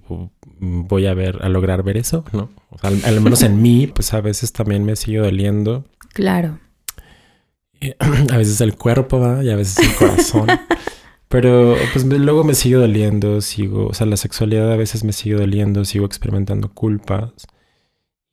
voy 0.59 1.07
a 1.07 1.13
ver, 1.13 1.39
a 1.41 1.49
lograr 1.49 1.83
ver 1.83 1.97
eso, 1.97 2.23
¿no? 2.31 2.49
O 2.69 2.77
sea, 2.77 2.89
al, 2.89 3.21
menos 3.21 3.41
en 3.41 3.61
mí, 3.61 3.87
pues 3.93 4.13
a 4.13 4.21
veces 4.21 4.53
también 4.53 4.85
me 4.85 4.95
sigue 4.95 5.17
doliendo. 5.17 5.85
Claro. 6.13 6.59
a 7.99 8.37
veces 8.37 8.61
el 8.61 8.75
cuerpo, 8.75 9.19
¿va? 9.19 9.43
Y 9.43 9.49
a 9.49 9.55
veces 9.55 9.79
el 9.79 9.95
corazón. 9.95 10.47
Pero 11.29 11.75
pues 11.91 12.05
luego 12.05 12.45
me 12.45 12.53
sigue 12.53 12.77
doliendo, 12.77 13.41
sigo, 13.41 13.87
o 13.87 13.93
sea, 13.93 14.07
la 14.07 14.15
sexualidad 14.15 14.71
a 14.71 14.77
veces 14.77 15.03
me 15.03 15.11
sigue 15.11 15.35
doliendo, 15.35 15.83
sigo 15.83 16.05
experimentando 16.05 16.73
culpas. 16.73 17.31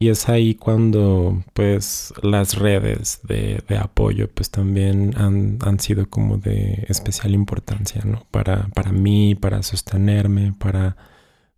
Y 0.04 0.10
es 0.10 0.28
ahí 0.28 0.54
cuando 0.54 1.42
pues 1.54 2.12
las 2.20 2.56
redes 2.56 3.20
de, 3.22 3.64
apoyo 3.80 4.28
pues 4.28 4.50
también 4.50 5.14
han, 5.16 5.80
sido 5.80 6.10
como 6.10 6.36
de 6.36 6.84
especial 6.90 7.32
importancia, 7.32 8.02
¿no? 8.04 8.26
Para, 8.30 8.68
para 8.74 8.92
mí, 8.92 9.34
para 9.34 9.62
sostenerme, 9.62 10.52
para 10.58 10.98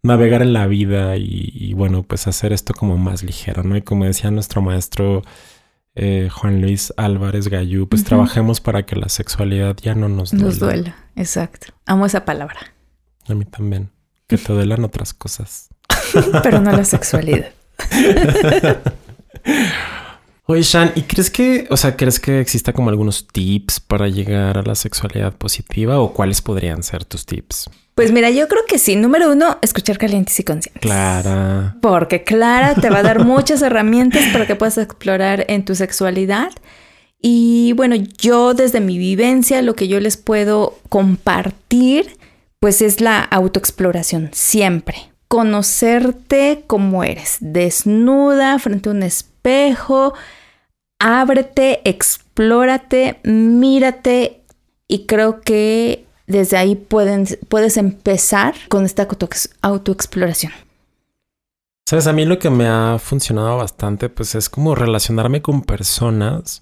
navegar 0.00 0.42
en 0.42 0.52
la 0.52 0.68
vida 0.68 1.16
y, 1.16 1.74
bueno, 1.74 2.04
pues 2.04 2.28
hacer 2.28 2.52
esto 2.52 2.72
como 2.72 2.96
más 2.96 3.24
ligero, 3.24 3.64
¿no? 3.64 3.76
Y 3.76 3.82
como 3.82 4.04
decía 4.04 4.30
nuestro 4.30 4.62
maestro 4.62 5.22
eh, 5.96 6.28
Juan 6.30 6.62
Luis 6.62 6.94
Álvarez 6.96 7.48
Gallú, 7.48 7.88
pues 7.88 8.04
trabajemos 8.04 8.60
para 8.60 8.86
que 8.86 8.94
la 8.94 9.08
sexualidad 9.08 9.76
ya 9.82 9.96
no 9.96 10.08
nos 10.08 10.30
duela. 10.30 10.46
Nos 10.46 10.58
duela, 10.60 10.96
exacto. 11.16 11.74
Amo 11.84 12.06
esa 12.06 12.24
palabra. 12.24 12.60
A 13.26 13.34
mí 13.34 13.44
también. 13.44 13.90
Que 14.28 14.38
te 14.38 14.52
duelan 14.52 14.84
otras 14.84 15.14
cosas. 15.14 15.68
Pero 16.44 16.60
no 16.60 16.70
la 16.70 16.84
sexualidad. 16.84 17.55
Oye, 20.48 20.62
Shan, 20.62 20.92
¿y 20.94 21.02
crees 21.02 21.28
que, 21.28 21.66
o 21.70 21.76
sea, 21.76 21.96
crees 21.96 22.20
que 22.20 22.38
exista 22.38 22.72
como 22.72 22.88
algunos 22.88 23.26
tips 23.26 23.80
para 23.80 24.06
llegar 24.06 24.56
a 24.58 24.62
la 24.62 24.76
sexualidad 24.76 25.34
positiva 25.34 25.98
o 25.98 26.12
cuáles 26.12 26.40
podrían 26.40 26.84
ser 26.84 27.04
tus 27.04 27.26
tips? 27.26 27.68
Pues 27.96 28.12
mira, 28.12 28.30
yo 28.30 28.46
creo 28.46 28.62
que 28.68 28.78
sí. 28.78 28.94
Número 28.94 29.32
uno, 29.32 29.58
escuchar 29.60 29.98
calientes 29.98 30.38
y 30.38 30.44
conscientes. 30.44 30.82
Clara. 30.82 31.76
Porque 31.82 32.22
Clara 32.22 32.76
te 32.76 32.90
va 32.90 32.98
a 32.98 33.02
dar 33.02 33.24
muchas 33.24 33.60
herramientas 33.60 34.22
para 34.32 34.46
que 34.46 34.54
puedas 34.54 34.78
explorar 34.78 35.46
en 35.48 35.64
tu 35.64 35.74
sexualidad. 35.74 36.50
Y 37.20 37.72
bueno, 37.72 37.96
yo 37.96 38.54
desde 38.54 38.80
mi 38.80 38.98
vivencia, 38.98 39.62
lo 39.62 39.74
que 39.74 39.88
yo 39.88 39.98
les 39.98 40.16
puedo 40.16 40.78
compartir, 40.88 42.18
pues 42.60 42.82
es 42.82 43.00
la 43.00 43.18
autoexploración, 43.18 44.30
siempre 44.32 45.10
conocerte 45.28 46.64
como 46.66 47.04
eres, 47.04 47.38
desnuda 47.40 48.58
frente 48.58 48.88
a 48.88 48.92
un 48.92 49.02
espejo, 49.02 50.14
ábrete, 50.98 51.80
explórate, 51.88 53.20
mírate 53.24 54.42
y 54.88 55.06
creo 55.06 55.40
que 55.40 56.06
desde 56.26 56.56
ahí 56.56 56.74
puedes 56.74 57.76
empezar 57.76 58.54
con 58.68 58.84
esta 58.84 59.08
autoexploración. 59.62 60.52
Sabes, 61.88 62.08
a 62.08 62.12
mí 62.12 62.24
lo 62.24 62.40
que 62.40 62.50
me 62.50 62.66
ha 62.66 62.98
funcionado 62.98 63.58
bastante 63.58 64.08
pues 64.08 64.34
es 64.34 64.48
como 64.48 64.74
relacionarme 64.74 65.40
con 65.40 65.62
personas 65.62 66.60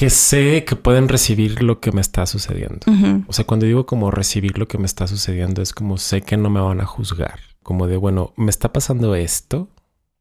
que 0.00 0.08
sé 0.08 0.64
que 0.64 0.76
pueden 0.76 1.10
recibir 1.10 1.62
lo 1.62 1.78
que 1.78 1.92
me 1.92 2.00
está 2.00 2.24
sucediendo. 2.24 2.86
O 3.26 3.34
sea, 3.34 3.44
cuando 3.44 3.66
digo 3.66 3.84
como 3.84 4.10
recibir 4.10 4.56
lo 4.56 4.66
que 4.66 4.78
me 4.78 4.86
está 4.86 5.06
sucediendo, 5.06 5.60
es 5.60 5.74
como 5.74 5.98
sé 5.98 6.22
que 6.22 6.38
no 6.38 6.48
me 6.48 6.58
van 6.58 6.80
a 6.80 6.86
juzgar. 6.86 7.38
Como 7.62 7.86
de, 7.86 7.98
bueno, 7.98 8.32
me 8.34 8.48
está 8.48 8.72
pasando 8.72 9.14
esto 9.14 9.68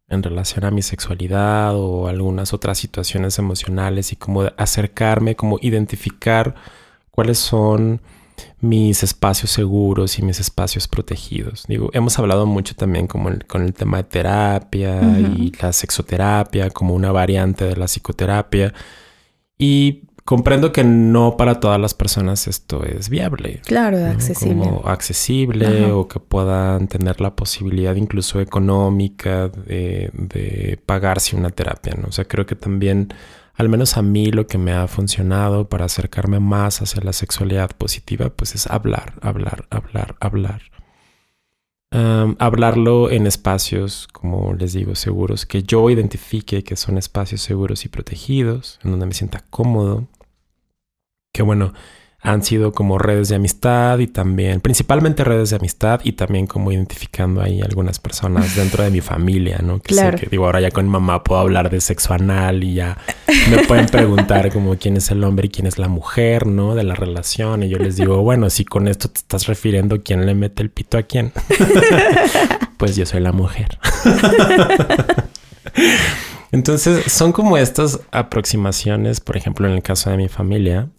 en 0.10 0.22
relación 0.22 0.66
a 0.66 0.72
mi 0.72 0.82
sexualidad 0.82 1.78
o 1.78 2.10
algunas 2.10 2.54
otras 2.54 2.78
situaciones 2.78 3.40
emocionales 3.40 4.12
y 4.12 4.18
como 4.18 4.52
acercarme, 4.58 5.38
como 5.38 5.60
identificar 5.62 6.56
cuáles 7.10 7.38
son 7.38 8.02
mis 8.60 9.02
espacios 9.02 9.50
seguros 9.50 10.20
y 10.20 10.24
mis 10.24 10.42
espacios 10.42 10.90
protegidos. 10.90 11.64
Digo, 11.70 11.90
hemos 11.94 12.20
hablado 12.20 12.46
mucho 12.46 12.76
también 12.76 13.08
como 13.08 13.30
con 13.48 13.62
el 13.62 13.74
tema 13.74 13.96
de 13.96 14.04
terapia 14.04 15.00
y 15.22 15.54
la 15.62 15.72
sexoterapia 15.72 16.70
como 16.70 16.96
una 16.96 17.14
variante 17.14 17.64
de 17.64 17.78
la 17.78 17.86
psicoterapia. 17.86 18.74
Y 19.60 20.06
comprendo 20.24 20.72
que 20.72 20.84
no 20.84 21.38
para 21.38 21.60
todas 21.60 21.80
las 21.80 21.94
personas 21.94 22.48
esto 22.48 22.84
es 22.86 23.10
viable. 23.10 23.62
Claro, 23.66 24.06
accesible. 24.06 24.64
Como 24.64 24.88
accesible 24.88 25.92
o 25.92 26.08
que 26.08 26.20
puedan 26.20 26.88
tener 26.88 27.20
la 27.20 27.36
posibilidad 27.36 27.96
incluso 27.96 28.40
económica 28.40 29.50
de, 29.50 30.12
de, 30.14 30.80
pagarse 30.86 31.36
una 31.36 31.50
terapia, 31.50 31.94
¿no? 32.00 32.08
O 32.08 32.12
sea, 32.12 32.26
creo 32.26 32.46
que 32.46 32.56
también, 32.56 33.14
al 33.56 33.70
menos 33.70 33.98
a 33.98 34.02
mí, 34.02 34.32
lo 34.32 34.48
que 34.48 34.58
me 34.58 34.72
ha 34.72 34.88
funcionado 34.88 35.68
para 35.68 35.86
acercarme 35.86 36.40
más 36.40 36.82
hacia 36.82 37.02
la 37.02 37.12
sexualidad 37.12 37.72
positiva, 37.78 38.30
pues 38.30 38.56
es 38.56 38.68
hablar, 38.68 39.16
hablar, 39.22 39.66
hablar, 39.70 40.16
hablar 40.20 40.62
hablarlo 41.92 43.10
en 43.10 43.26
espacios, 43.28 44.08
como 44.12 44.54
les 44.54 44.74
digo, 44.74 44.96
seguros, 44.96 45.46
que 45.46 45.64
yo 45.64 45.90
identifique 45.90 46.64
que 46.64 46.76
son 46.76 46.98
espacios 46.98 47.42
seguros 47.42 47.86
y 47.86 47.90
protegidos, 47.90 48.80
en 48.84 48.92
donde 48.92 49.06
me 49.06 49.14
sienta 49.14 49.44
cómodo. 49.50 50.08
Que 51.34 51.44
bueno, 51.44 51.74
han 52.22 52.44
sido 52.44 52.74
como 52.74 52.98
redes 52.98 53.30
de 53.30 53.36
amistad 53.36 54.00
y 54.00 54.08
también, 54.08 54.60
principalmente 54.60 55.24
redes 55.24 55.52
de 55.52 55.56
amistad 55.56 56.02
y 56.04 56.12
también 56.14 56.48
como 56.48 56.72
identificando 56.72 57.42
ahí 57.42 57.62
algunas 57.62 57.98
personas 58.00 58.58
dentro 58.58 58.84
de 58.84 58.92
mi 58.92 59.00
familia, 59.00 59.60
¿no? 59.64 59.80
Que 59.80 59.96
claro. 59.96 60.18
que 60.18 60.26
digo, 60.26 60.46
ahora 60.46 60.60
ya 60.60 60.70
con 60.70 60.88
mamá 60.90 61.24
puedo 61.24 61.40
hablar 61.40 61.70
de 61.70 61.80
sexo 61.80 62.14
anal 62.14 62.64
y 62.64 62.74
ya 62.74 62.98
me 63.50 63.66
pueden 63.66 63.86
preguntar 63.86 64.52
como 64.52 64.76
quién 64.78 64.98
es 64.98 65.10
el 65.12 65.24
hombre 65.24 65.48
y 65.48 65.50
quién 65.50 65.66
es 65.66 65.80
la 65.80 65.88
mujer, 65.88 66.46
¿no? 66.46 66.76
De 66.76 66.84
la 66.84 66.94
relación. 66.94 67.64
Y 67.64 67.70
yo 67.70 67.78
les 67.78 67.96
digo, 67.96 68.22
bueno, 68.22 68.50
si 68.50 68.66
con 68.66 68.90
esto 68.90 69.08
te 69.10 69.20
estás 69.20 69.48
refiriendo 69.48 70.02
quién 70.04 70.26
le 70.26 70.36
mete 70.36 70.62
el 70.62 70.72
pito 70.72 70.98
a 70.98 71.04
quién, 71.04 71.32
pues 72.78 72.98
yo 72.98 73.06
soy 73.06 73.22
la 73.22 73.32
mujer. 73.32 73.80
Entonces, 76.52 77.12
son 77.12 77.32
como 77.32 77.58
estas 77.58 78.02
aproximaciones, 78.12 79.22
por 79.22 79.38
ejemplo, 79.38 79.68
en 79.68 79.76
el 79.76 79.84
caso 79.84 80.10
de 80.10 80.18
mi 80.18 80.28
familia, 80.28 80.90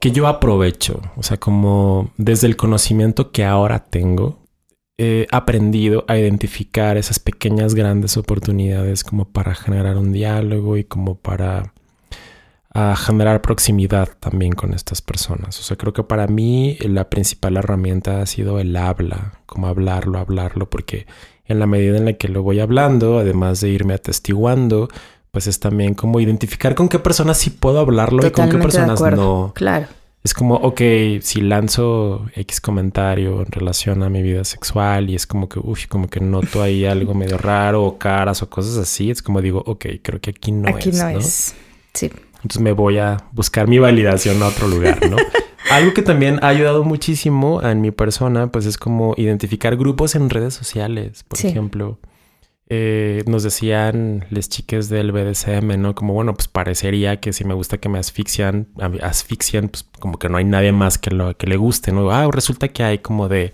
que 0.00 0.10
yo 0.10 0.26
aprovecho, 0.26 1.00
o 1.16 1.22
sea, 1.22 1.38
como 1.38 2.10
desde 2.16 2.46
el 2.46 2.56
conocimiento 2.56 3.30
que 3.30 3.44
ahora 3.44 3.86
tengo, 3.86 4.40
he 4.98 5.26
aprendido 5.32 6.04
a 6.06 6.18
identificar 6.18 6.96
esas 6.96 7.18
pequeñas 7.18 7.74
grandes 7.74 8.16
oportunidades 8.16 9.04
como 9.04 9.24
para 9.24 9.54
generar 9.54 9.96
un 9.96 10.12
diálogo 10.12 10.76
y 10.76 10.84
como 10.84 11.16
para 11.16 11.72
generar 12.96 13.42
proximidad 13.42 14.08
también 14.18 14.52
con 14.52 14.72
estas 14.72 15.02
personas. 15.02 15.58
O 15.60 15.62
sea, 15.62 15.76
creo 15.76 15.92
que 15.92 16.04
para 16.04 16.26
mí 16.26 16.78
la 16.80 17.10
principal 17.10 17.56
herramienta 17.56 18.22
ha 18.22 18.26
sido 18.26 18.60
el 18.60 18.74
habla, 18.76 19.40
como 19.46 19.66
hablarlo, 19.66 20.18
hablarlo, 20.18 20.70
porque 20.70 21.06
en 21.44 21.58
la 21.58 21.66
medida 21.66 21.98
en 21.98 22.06
la 22.06 22.12
que 22.14 22.28
lo 22.28 22.42
voy 22.42 22.60
hablando, 22.60 23.18
además 23.18 23.60
de 23.60 23.68
irme 23.70 23.94
atestiguando, 23.94 24.88
pues 25.32 25.46
es 25.46 25.58
también 25.58 25.94
como 25.94 26.20
identificar 26.20 26.74
con 26.74 26.90
qué 26.90 26.98
personas 26.98 27.38
sí 27.38 27.48
puedo 27.48 27.80
hablarlo 27.80 28.24
y 28.24 28.30
con 28.30 28.50
qué 28.50 28.58
personas 28.58 29.00
no. 29.00 29.52
Claro. 29.54 29.86
Es 30.22 30.34
como, 30.34 30.54
ok, 30.54 30.80
si 31.20 31.40
lanzo 31.40 32.26
X 32.36 32.60
comentario 32.60 33.40
en 33.40 33.46
relación 33.46 34.04
a 34.04 34.10
mi 34.10 34.22
vida 34.22 34.44
sexual 34.44 35.10
y 35.10 35.16
es 35.16 35.26
como 35.26 35.48
que, 35.48 35.58
uff, 35.58 35.86
como 35.88 36.06
que 36.08 36.20
noto 36.20 36.62
ahí 36.62 36.84
algo 36.84 37.14
medio 37.14 37.38
raro 37.38 37.82
o 37.82 37.98
caras 37.98 38.42
o 38.42 38.50
cosas 38.50 38.76
así, 38.76 39.10
es 39.10 39.22
como 39.22 39.40
digo, 39.40 39.64
ok, 39.66 39.86
creo 40.02 40.20
que 40.20 40.30
aquí 40.30 40.52
no 40.52 40.68
es. 40.68 40.76
Aquí 40.76 40.92
no, 40.92 41.08
es. 41.08 41.54
Sí. 41.94 42.12
Entonces 42.36 42.60
me 42.60 42.72
voy 42.72 42.98
a 42.98 43.16
buscar 43.32 43.66
mi 43.66 43.78
validación 43.78 44.40
a 44.42 44.48
otro 44.48 44.68
lugar, 44.68 45.08
¿no? 45.10 45.16
Algo 45.70 45.94
que 45.94 46.02
también 46.02 46.40
ha 46.42 46.48
ayudado 46.48 46.84
muchísimo 46.84 47.62
en 47.62 47.80
mi 47.80 47.90
persona, 47.90 48.48
pues 48.48 48.66
es 48.66 48.76
como 48.76 49.14
identificar 49.16 49.76
grupos 49.76 50.14
en 50.14 50.28
redes 50.28 50.52
sociales, 50.52 51.24
por 51.24 51.38
ejemplo. 51.38 51.98
Eh, 52.74 53.22
nos 53.26 53.42
decían 53.42 54.24
las 54.30 54.48
chicas 54.48 54.88
del 54.88 55.12
BDSM, 55.12 55.78
¿no? 55.78 55.94
Como, 55.94 56.14
bueno, 56.14 56.32
pues 56.32 56.48
parecería 56.48 57.20
que 57.20 57.34
si 57.34 57.44
me 57.44 57.52
gusta 57.52 57.76
que 57.76 57.90
me 57.90 57.98
asfixian, 57.98 58.66
asfixian, 59.02 59.68
pues 59.68 59.84
como 59.98 60.18
que 60.18 60.30
no 60.30 60.38
hay 60.38 60.44
nadie 60.44 60.72
más 60.72 60.96
que, 60.96 61.10
lo, 61.10 61.36
que 61.36 61.46
le 61.46 61.58
guste, 61.58 61.92
¿no? 61.92 62.10
Ah, 62.10 62.26
resulta 62.32 62.68
que 62.68 62.82
hay 62.82 63.00
como 63.00 63.28
de 63.28 63.52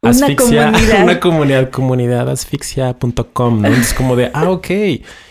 asfixia, 0.00 0.68
una 0.68 0.78
comunidad, 0.78 1.02
una 1.02 1.20
comunidad, 1.20 1.70
comunidad 1.70 2.30
asfixia.com, 2.30 3.60
¿no? 3.60 3.68
Es 3.68 3.92
como 3.92 4.16
de, 4.16 4.30
ah, 4.32 4.48
ok. 4.48 4.70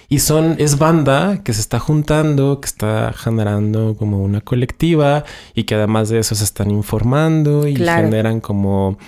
Y 0.09 0.19
son, 0.19 0.55
es 0.59 0.77
banda 0.77 1.41
que 1.43 1.53
se 1.53 1.61
está 1.61 1.79
juntando, 1.79 2.61
que 2.61 2.67
está 2.67 3.13
generando 3.13 3.95
como 3.97 4.21
una 4.21 4.41
colectiva 4.41 5.23
y 5.55 5.63
que 5.63 5.73
además 5.73 6.09
de 6.09 6.19
eso 6.19 6.35
se 6.35 6.43
están 6.43 6.69
informando 6.69 7.67
y 7.67 7.77
generan 7.77 8.41
como 8.41 8.99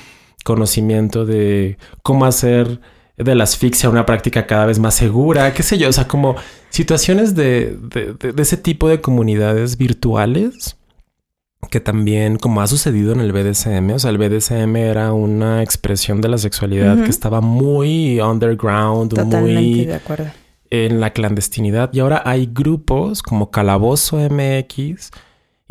conocimiento 0.44 1.28
de 1.28 1.78
cómo 2.02 2.26
hacer 2.26 2.82
de 3.20 3.36
la 3.36 3.44
asfixia 3.44 3.90
una 3.90 4.06
práctica 4.06 4.48
cada 4.48 4.66
vez 4.66 4.80
más 4.80 4.96
segura, 4.96 5.54
qué 5.54 5.62
sé 5.62 5.78
yo, 5.78 5.90
o 5.90 5.94
sea, 5.94 6.08
como 6.08 6.36
situaciones 6.70 7.36
de, 7.36 7.78
de, 7.78 8.42
ese 8.42 8.58
tipo 8.58 8.88
de 8.88 9.02
comunidades 9.02 9.78
virtuales 9.78 10.78
que 11.70 11.82
también, 11.82 12.38
como 12.38 12.62
ha 12.62 12.68
sucedido 12.68 13.12
en 13.12 13.20
el 13.20 13.34
BDSM, 13.34 13.92
o 13.92 14.00
sea, 14.00 14.12
el 14.12 14.18
BDSM 14.18 14.76
era 14.78 15.12
una 15.12 15.62
expresión 15.62 16.22
de 16.22 16.30
la 16.30 16.38
sexualidad 16.38 17.04
que 17.04 17.10
estaba 17.10 17.42
muy 17.42 18.22
underground, 18.22 19.20
muy 19.26 19.86
de 19.86 19.96
acuerdo. 19.96 20.28
en 20.70 21.02
la 21.02 21.12
clandestinidad. 21.12 21.90
Y 21.92 22.00
ahora 22.00 22.24
hay 22.26 22.50
grupos 22.52 23.22
como 23.22 23.52
Calabozo 23.52 24.18
MX 24.18 25.12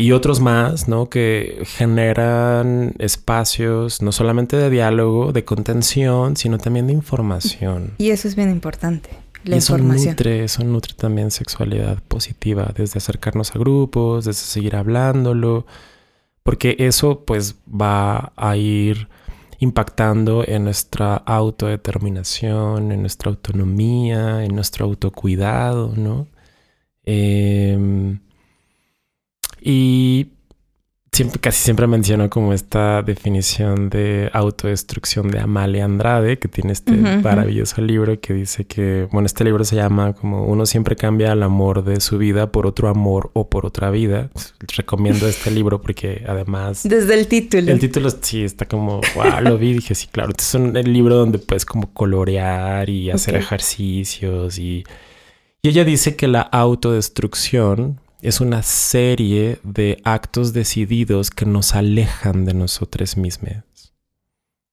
y 0.00 0.12
otros 0.12 0.38
más, 0.38 0.86
¿no? 0.86 1.10
Que 1.10 1.64
generan 1.66 2.94
espacios 3.00 4.00
no 4.00 4.12
solamente 4.12 4.56
de 4.56 4.70
diálogo, 4.70 5.32
de 5.32 5.44
contención, 5.44 6.36
sino 6.36 6.56
también 6.56 6.86
de 6.86 6.92
información. 6.92 7.94
Y 7.98 8.10
eso 8.10 8.28
es 8.28 8.36
bien 8.36 8.48
importante. 8.48 9.10
La 9.42 9.56
y 9.56 9.58
eso 9.58 9.74
información. 9.74 10.12
nutre, 10.12 10.44
eso 10.44 10.62
nutre 10.62 10.94
también 10.94 11.32
sexualidad 11.32 12.00
positiva, 12.06 12.72
desde 12.76 12.98
acercarnos 12.98 13.56
a 13.56 13.58
grupos, 13.58 14.24
desde 14.24 14.42
seguir 14.42 14.76
hablándolo, 14.76 15.66
porque 16.44 16.76
eso 16.78 17.24
pues 17.24 17.56
va 17.68 18.32
a 18.36 18.56
ir 18.56 19.08
impactando 19.58 20.44
en 20.46 20.62
nuestra 20.62 21.16
autodeterminación, 21.16 22.92
en 22.92 23.00
nuestra 23.00 23.30
autonomía, 23.30 24.44
en 24.44 24.54
nuestro 24.54 24.84
autocuidado, 24.84 25.92
¿no? 25.96 26.28
Eh, 27.02 28.16
y 29.60 30.28
siempre, 31.12 31.40
casi 31.40 31.62
siempre 31.62 31.86
menciono 31.86 32.30
como 32.30 32.52
esta 32.52 33.02
definición 33.02 33.90
de 33.90 34.30
autodestrucción 34.32 35.30
de 35.30 35.40
Amalia 35.40 35.84
Andrade, 35.84 36.38
que 36.38 36.48
tiene 36.48 36.72
este 36.72 36.92
maravilloso 36.92 37.80
libro 37.82 38.20
que 38.20 38.34
dice 38.34 38.66
que, 38.66 39.08
bueno, 39.10 39.26
este 39.26 39.44
libro 39.44 39.64
se 39.64 39.76
llama 39.76 40.12
como 40.12 40.44
uno 40.44 40.66
siempre 40.66 40.96
cambia 40.96 41.32
el 41.32 41.42
amor 41.42 41.82
de 41.84 42.00
su 42.00 42.18
vida 42.18 42.52
por 42.52 42.66
otro 42.66 42.88
amor 42.88 43.30
o 43.32 43.48
por 43.48 43.66
otra 43.66 43.90
vida. 43.90 44.30
Recomiendo 44.76 45.26
este 45.26 45.50
libro 45.50 45.80
porque 45.80 46.24
además... 46.26 46.82
Desde 46.84 47.14
el 47.14 47.26
título. 47.26 47.72
El 47.72 47.80
título 47.80 48.10
sí 48.10 48.44
está 48.44 48.66
como, 48.66 49.00
wow, 49.14 49.40
lo 49.42 49.58
vi, 49.58 49.72
dije, 49.72 49.94
sí, 49.94 50.06
claro, 50.06 50.30
este 50.30 50.42
es 50.42 50.54
un 50.54 50.76
el 50.76 50.92
libro 50.92 51.16
donde 51.16 51.38
puedes 51.38 51.64
como 51.64 51.92
colorear 51.92 52.88
y 52.88 53.10
hacer 53.10 53.36
ejercicios 53.36 54.58
y... 54.58 54.84
Y 55.60 55.70
ella 55.70 55.84
dice 55.84 56.14
que 56.14 56.28
la 56.28 56.42
autodestrucción 56.42 57.98
es 58.20 58.40
una 58.40 58.62
serie 58.62 59.60
de 59.62 60.00
actos 60.04 60.52
decididos 60.52 61.30
que 61.30 61.46
nos 61.46 61.74
alejan 61.74 62.44
de 62.44 62.54
nosotros 62.54 63.16
mismos. 63.16 63.94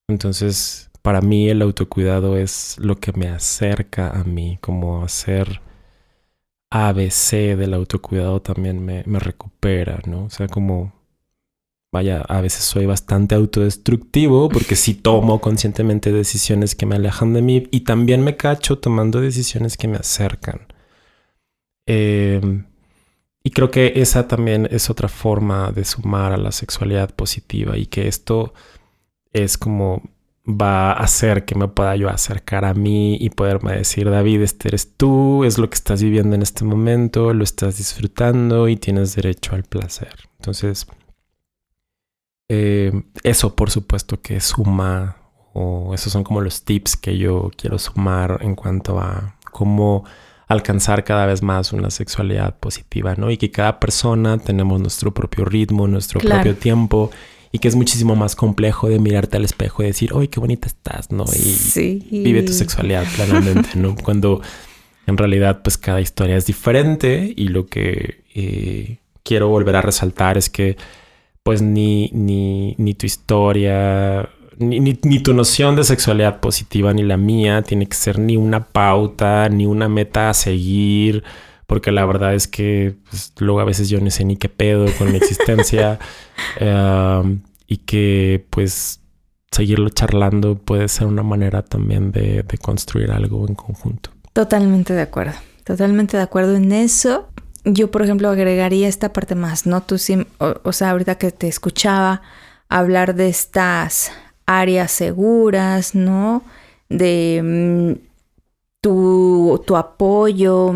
Entonces, 0.08 0.89
para 1.01 1.21
mí 1.21 1.49
el 1.49 1.62
autocuidado 1.62 2.38
es 2.38 2.77
lo 2.79 2.95
que 2.95 3.12
me 3.13 3.27
acerca 3.27 4.10
a 4.10 4.23
mí, 4.23 4.58
como 4.62 5.03
hacer 5.03 5.62
ABC 6.71 7.55
del 7.55 7.73
autocuidado 7.73 8.41
también 8.41 8.84
me, 8.84 9.03
me 9.05 9.19
recupera, 9.19 10.01
¿no? 10.08 10.25
O 10.25 10.29
sea, 10.29 10.47
como, 10.47 10.93
vaya, 11.93 12.21
a 12.21 12.41
veces 12.41 12.63
soy 12.63 12.88
bastante 12.88 13.36
autodestructivo 13.36 14.49
porque 14.49 14.75
sí 14.75 14.95
tomo 14.95 15.39
conscientemente 15.39 16.12
decisiones 16.12 16.75
que 16.75 16.86
me 16.88 16.95
alejan 16.95 17.34
de 17.34 17.41
mí 17.43 17.67
y 17.71 17.81
también 17.81 18.23
me 18.23 18.36
cacho 18.36 18.79
tomando 18.79 19.21
decisiones 19.21 19.77
que 19.77 19.88
me 19.88 19.97
acercan. 19.97 20.67
Eh, 21.88 22.41
y 23.45 23.51
creo 23.51 23.69
que 23.69 23.93
esa 23.97 24.27
también 24.27 24.67
es 24.71 24.89
otra 24.89 25.08
forma 25.08 25.71
de 25.71 25.86
sumar 25.86 26.31
a 26.34 26.38
la 26.38 26.51
sexualidad 26.51 27.13
positiva 27.13 27.77
y 27.77 27.86
que 27.86 28.08
esto 28.08 28.55
es 29.34 29.55
como 29.60 30.01
va 30.47 30.93
a 30.93 31.03
hacer 31.03 31.45
que 31.45 31.53
me 31.53 31.67
pueda 31.67 31.95
yo 31.95 32.10
acercar 32.10 32.65
a 32.65 32.73
mí 32.73 33.17
y 33.21 33.29
poderme 33.29 33.73
decir, 33.73 34.10
David, 34.10 34.41
este 34.41 34.69
eres 34.69 34.97
tú, 34.97 35.43
es 35.43 35.60
lo 35.60 35.69
que 35.69 35.75
estás 35.75 36.01
viviendo 36.01 36.36
en 36.36 36.41
este 36.41 36.65
momento, 36.65 37.36
lo 37.36 37.43
estás 37.43 37.77
disfrutando 37.77 38.67
y 38.67 38.77
tienes 38.77 39.15
derecho 39.15 39.53
al 39.53 39.63
placer. 39.63 40.15
Entonces, 40.39 40.88
eh, 42.49 43.03
eso 43.21 43.55
por 43.55 43.69
supuesto 43.69 44.23
que 44.23 44.39
suma, 44.41 45.17
o 45.53 45.93
esos 45.93 46.12
son 46.12 46.23
como 46.23 46.41
los 46.41 46.63
tips 46.63 46.97
que 46.97 47.15
yo 47.19 47.51
quiero 47.55 47.77
sumar 47.77 48.39
en 48.41 48.55
cuanto 48.55 48.99
a 48.99 49.38
cómo 49.51 50.03
alcanzar 50.47 51.03
cada 51.03 51.25
vez 51.25 51.41
más 51.41 51.73
una 51.73 51.89
sexualidad 51.89 52.55
positiva, 52.60 53.15
¿no? 53.15 53.31
Y 53.31 53.38
que 53.38 53.51
cada 53.51 53.79
persona 53.79 54.38
tenemos 54.38 54.79
nuestro 54.79 55.13
propio 55.13 55.45
ritmo, 55.45 55.88
nuestro 55.88 56.19
propio 56.19 56.55
tiempo 56.55 57.12
y 57.51 57.60
que 57.60 57.67
es 57.67 57.75
muchísimo 57.75 58.15
más 58.15 58.36
complejo 58.36 58.89
de 58.89 58.99
mirarte 58.99 59.38
al 59.38 59.45
espejo 59.45 59.81
y 59.81 59.88
decir, 59.88 60.12
¡ay, 60.15 60.27
qué 60.27 60.39
bonita 60.39 60.67
estás! 60.67 61.12
¿no? 61.12 61.25
Y 61.25 62.23
vive 62.23 62.43
tu 62.43 62.53
sexualidad 62.53 63.05
plenamente, 63.15 63.69
¿no? 63.75 63.95
Cuando 64.03 64.41
en 65.08 65.17
realidad 65.17 65.62
pues 65.63 65.77
cada 65.77 66.01
historia 66.01 66.36
es 66.36 66.45
diferente 66.45 67.34
y 67.36 67.47
lo 67.47 67.67
que 67.67 68.23
eh, 68.34 68.97
quiero 69.23 69.47
volver 69.47 69.75
a 69.77 69.81
resaltar 69.81 70.38
es 70.38 70.49
que 70.49 70.77
pues 71.43 71.62
ni, 71.62 72.10
ni, 72.12 72.75
ni 72.77 72.93
tu 72.95 73.05
historia 73.05 74.29
ni, 74.58 74.94
tu 74.94 75.34
noción 75.34 75.76
de 75.76 75.84
sexualidad 75.84 76.39
positiva 76.39 76.94
ni 76.94 77.04
la 77.04 77.18
mía 77.18 77.62
tiene 77.62 77.88
que 77.88 77.96
ser 77.96 78.20
ni 78.20 78.38
una 78.38 78.65
pauta, 78.65 79.50
ni 79.50 79.65
una 79.65 79.89
meta 79.89 80.30
a 80.30 80.34
seguir, 80.34 81.24
porque 81.68 81.91
la 81.91 82.06
verdad 82.06 82.34
es 82.34 82.48
que 82.48 82.96
pues, 83.10 83.34
luego 83.39 83.60
a 83.60 83.65
veces 83.65 83.89
yo 83.89 84.00
no 84.00 84.10
sé 84.12 84.26
ni 84.26 84.38
qué 84.38 84.50
pedo 84.50 84.86
con 84.98 85.12
mi 85.12 85.18
existencia 85.18 86.00
em, 86.60 87.41
y 87.68 87.78
que 87.78 88.46
pues 88.50 89.02
seguirlo 89.52 89.89
charlando 89.89 90.56
puede 90.56 90.88
ser 90.88 91.08
una 91.08 91.24
manera 91.24 91.62
también 91.62 92.12
de, 92.12 92.46
construir 92.62 93.12
algo 93.12 93.48
en 93.48 93.56
conjunto. 93.56 94.12
Totalmente 94.34 94.94
de 94.94 95.02
acuerdo, 95.02 95.38
totalmente 95.63 96.18
de 96.18 96.24
acuerdo 96.24 96.56
en 96.56 96.72
eso. 96.72 97.30
Yo, 97.63 97.89
por 97.89 98.04
ejemplo, 98.04 98.30
agregaría 98.30 98.88
esta 98.88 99.12
parte 99.12 99.34
más, 99.34 99.65
¿no? 99.65 99.82
Tú 99.82 99.98
sí, 99.98 100.28
o 100.39 100.72
sea, 100.72 100.91
ahorita 100.91 101.15
que 101.15 101.32
te 101.32 101.48
escuchaba 101.48 102.22
hablar 102.70 103.15
de 103.15 103.30
estas 103.30 104.12
áreas 104.45 104.91
seguras, 104.91 105.95
¿no? 105.95 106.43
De 106.89 107.41
mm, 107.43 108.05
tu, 108.81 109.63
tu 109.65 109.75
apoyo. 109.75 110.75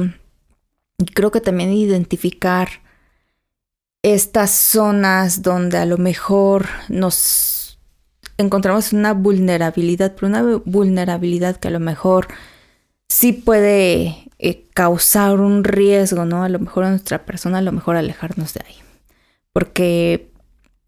Y 0.98 1.06
creo 1.06 1.32
que 1.32 1.42
también 1.42 1.72
identificar 1.72 2.70
estas 4.02 4.52
zonas 4.52 5.42
donde 5.42 5.78
a 5.78 5.86
lo 5.86 5.98
mejor 5.98 6.68
nos 6.88 7.80
encontramos 8.38 8.94
una 8.94 9.14
vulnerabilidad, 9.14 10.16
pero 10.16 10.28
una 10.28 10.62
vulnerabilidad 10.66 11.58
que 11.58 11.68
a 11.68 11.72
lo 11.72 11.80
mejor 11.80 12.28
sí 13.10 13.34
puede 13.34 14.30
eh, 14.40 14.66
causar 14.74 15.40
un 15.42 15.64
riesgo, 15.64 16.26
¿no? 16.26 16.44
A 16.44 16.50
lo 16.50 16.60
mejor 16.60 16.86
a 16.86 16.90
nuestra 16.92 17.26
persona, 17.26 17.58
a 17.58 17.62
lo 17.62 17.74
mejor 17.74 17.98
alejarnos 17.98 18.54
de 18.54 18.62
ahí. 18.66 18.76
Porque 19.52 20.29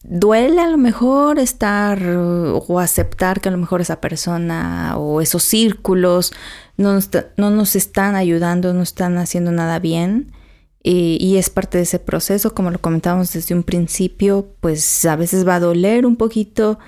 duele 0.04 0.62
a 0.62 0.68
lo 0.68 0.78
mejor 0.78 1.40
estar 1.40 2.02
o 2.04 2.80
aceptar 2.80 3.42
que 3.42 3.50
a 3.50 3.52
lo 3.52 3.58
mejor 3.58 3.82
esa 3.82 4.02
persona 4.02 4.98
o 4.98 5.22
esos 5.22 5.44
círculos 5.44 6.34
no 6.78 6.94
nos, 6.94 7.10
no 7.38 7.50
nos 7.50 7.76
están 7.76 8.16
ayudando, 8.16 8.74
no 8.74 8.82
están 8.82 9.18
haciendo 9.18 9.52
nada 9.52 9.80
bien. 9.80 10.32
Y, 10.84 11.38
es 11.38 11.52
parte 11.52 11.78
de 11.78 11.84
ese 11.84 12.00
proceso, 12.00 12.56
como 12.56 12.72
lo 12.72 12.82
comentábamos 12.82 13.32
desde 13.34 13.54
un 13.54 13.62
principio, 13.62 14.56
pues 14.62 15.06
a 15.06 15.16
veces 15.16 15.48
va 15.48 15.56
a 15.56 15.60
doler 15.60 16.08
un 16.08 16.16
poquito 16.16 16.80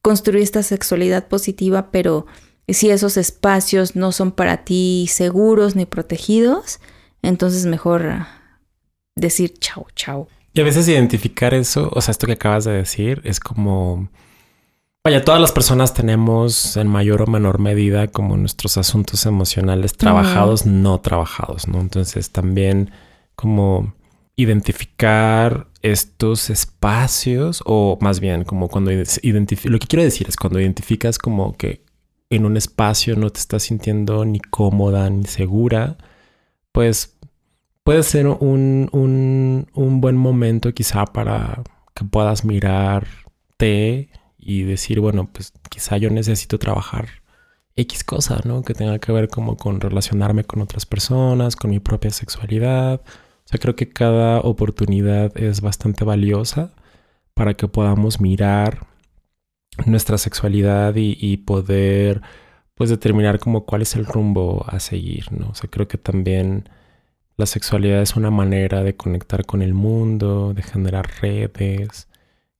construir 0.00 0.42
esta 0.42 0.62
sexualidad 0.62 1.28
positiva, 1.28 1.90
pero 1.90 2.24
si 2.66 2.90
esos 2.90 3.18
espacios 3.18 3.94
no 3.94 4.10
son 4.10 4.32
para 4.32 4.64
ti 4.64 5.06
seguros 5.10 5.76
ni 5.76 5.84
protegidos, 5.84 6.80
entonces 7.20 7.66
mejor 7.66 8.26
decir 9.16 9.52
chao, 9.58 9.86
chao. 9.94 10.28
Y 10.54 10.60
a 10.60 10.64
veces 10.64 10.88
identificar 10.88 11.54
eso, 11.54 11.90
o 11.92 12.00
sea, 12.00 12.12
esto 12.12 12.26
que 12.26 12.34
acabas 12.34 12.64
de 12.64 12.72
decir, 12.72 13.20
es 13.24 13.40
como... 13.40 14.08
Vaya, 15.04 15.24
todas 15.24 15.40
las 15.40 15.50
personas 15.50 15.94
tenemos 15.94 16.76
en 16.76 16.86
mayor 16.86 17.22
o 17.22 17.26
menor 17.26 17.58
medida 17.58 18.06
como 18.06 18.36
nuestros 18.36 18.76
asuntos 18.76 19.26
emocionales 19.26 19.96
trabajados, 19.96 20.64
no 20.64 21.00
trabajados, 21.00 21.66
¿no? 21.66 21.80
Entonces 21.80 22.30
también 22.30 22.92
como 23.34 23.94
identificar 24.36 25.66
estos 25.82 26.50
espacios 26.50 27.62
o 27.66 27.98
más 28.00 28.20
bien 28.20 28.44
como 28.44 28.68
cuando 28.68 28.92
identificas, 28.92 29.72
lo 29.72 29.78
que 29.80 29.88
quiero 29.88 30.04
decir 30.04 30.28
es 30.28 30.36
cuando 30.36 30.60
identificas 30.60 31.18
como 31.18 31.56
que 31.56 31.84
en 32.30 32.46
un 32.46 32.56
espacio 32.56 33.16
no 33.16 33.30
te 33.30 33.40
estás 33.40 33.64
sintiendo 33.64 34.24
ni 34.24 34.38
cómoda 34.38 35.10
ni 35.10 35.24
segura, 35.24 35.98
pues 36.72 37.11
puede 37.84 38.02
ser 38.02 38.26
un, 38.26 38.88
un, 38.92 39.66
un 39.74 40.00
buen 40.00 40.16
momento 40.16 40.72
quizá 40.72 41.04
para 41.06 41.62
que 41.94 42.04
puedas 42.04 42.44
mirarte 42.44 44.10
y 44.38 44.62
decir, 44.64 45.00
bueno, 45.00 45.30
pues 45.32 45.52
quizá 45.70 45.96
yo 45.96 46.10
necesito 46.10 46.58
trabajar 46.58 47.08
X 47.76 48.04
cosa, 48.04 48.40
¿no? 48.44 48.62
Que 48.62 48.74
tenga 48.74 48.98
que 48.98 49.12
ver 49.12 49.28
como 49.28 49.56
con 49.56 49.80
relacionarme 49.80 50.44
con 50.44 50.60
otras 50.60 50.86
personas, 50.86 51.56
con 51.56 51.70
mi 51.70 51.80
propia 51.80 52.10
sexualidad. 52.10 53.00
O 53.00 53.48
sea, 53.48 53.58
creo 53.60 53.76
que 53.76 53.88
cada 53.88 54.40
oportunidad 54.40 55.36
es 55.38 55.60
bastante 55.60 56.04
valiosa 56.04 56.74
para 57.34 57.54
que 57.54 57.68
podamos 57.68 58.20
mirar 58.20 58.86
nuestra 59.86 60.18
sexualidad 60.18 60.96
y, 60.96 61.16
y 61.20 61.38
poder 61.38 62.20
pues 62.74 62.90
determinar 62.90 63.38
como 63.38 63.64
cuál 63.64 63.82
es 63.82 63.94
el 63.96 64.06
rumbo 64.06 64.64
a 64.68 64.80
seguir, 64.80 65.32
¿no? 65.32 65.50
O 65.50 65.54
sea, 65.54 65.70
creo 65.70 65.88
que 65.88 65.98
también 65.98 66.68
la 67.42 67.46
sexualidad 67.46 68.02
es 68.02 68.14
una 68.14 68.30
manera 68.30 68.84
de 68.84 68.94
conectar 68.94 69.44
con 69.44 69.62
el 69.62 69.74
mundo, 69.74 70.54
de 70.54 70.62
generar 70.62 71.10
redes. 71.20 72.06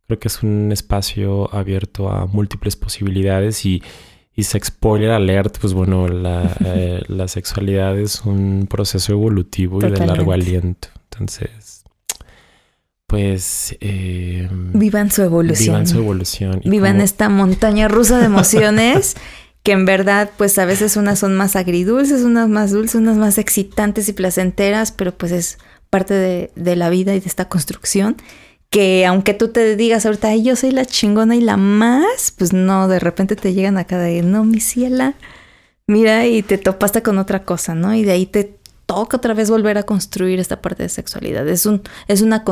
Creo 0.08 0.18
que 0.18 0.26
es 0.26 0.42
un 0.42 0.72
espacio 0.72 1.54
abierto 1.54 2.10
a 2.10 2.26
múltiples 2.26 2.74
posibilidades 2.74 3.64
y, 3.64 3.80
y 4.34 4.42
se 4.42 4.58
spoiler 4.58 5.12
alert, 5.12 5.58
pues 5.60 5.72
bueno, 5.72 6.08
la, 6.08 6.52
eh, 6.64 7.00
la 7.06 7.28
sexualidad 7.28 7.96
es 7.96 8.22
un 8.22 8.66
proceso 8.68 9.12
evolutivo 9.12 9.78
y 9.78 9.88
de 9.88 10.04
largo 10.04 10.32
aliento. 10.32 10.88
Entonces, 11.12 11.84
pues... 13.06 13.76
Eh, 13.78 14.48
vivan 14.50 15.12
su 15.12 15.22
evolución. 15.22 15.76
Vivan 15.76 15.86
su 15.86 15.98
evolución. 15.98 16.60
vivan 16.64 17.00
esta 17.00 17.28
montaña 17.28 17.86
rusa 17.86 18.18
de 18.18 18.26
emociones 18.26 19.16
que 19.62 19.72
en 19.72 19.84
verdad 19.84 20.30
pues 20.36 20.58
a 20.58 20.64
veces 20.64 20.96
unas 20.96 21.18
son 21.18 21.34
más 21.36 21.56
agridulces, 21.56 22.22
unas 22.22 22.48
más 22.48 22.72
dulces, 22.72 22.96
unas 22.96 23.16
más 23.16 23.38
excitantes 23.38 24.08
y 24.08 24.12
placenteras, 24.12 24.92
pero 24.92 25.12
pues 25.12 25.32
es 25.32 25.58
parte 25.90 26.14
de, 26.14 26.76
la 26.76 26.90
vida 26.90 27.14
y 27.14 27.20
de 27.20 27.28
esta 27.28 27.48
construcción 27.48 28.16
que 28.70 29.04
aunque 29.04 29.34
tú 29.34 29.48
te 29.48 29.76
digas 29.76 30.06
ahorita, 30.06 30.28
Ay, 30.28 30.42
yo 30.42 30.56
soy 30.56 30.70
la 30.70 30.86
chingona 30.86 31.36
y 31.36 31.42
la 31.42 31.58
más, 31.58 32.32
pues 32.36 32.54
no, 32.54 32.88
de 32.88 32.98
repente 32.98 33.36
te 33.36 33.52
llegan 33.52 33.76
acá 33.76 33.98
de, 33.98 34.22
no, 34.22 34.44
mi 34.44 34.60
ciela, 34.60 35.14
mira, 35.86 36.26
y 36.26 36.42
te 36.42 36.56
topaste 36.56 37.02
con 37.02 37.18
otra 37.18 37.44
cosa, 37.44 37.74
¿no? 37.74 37.94
Y 37.94 38.02
de 38.02 38.12
ahí 38.12 38.24
te 38.24 38.56
toca 38.86 39.18
otra 39.18 39.34
vez 39.34 39.50
volver 39.50 39.76
a 39.76 39.82
construir 39.82 40.40
esta 40.40 40.62
parte 40.62 40.84
de 40.84 40.88
sexualidad. 40.88 41.46
Es, 41.48 41.66
un, 41.66 41.82
es 42.08 42.22
una 42.22 42.44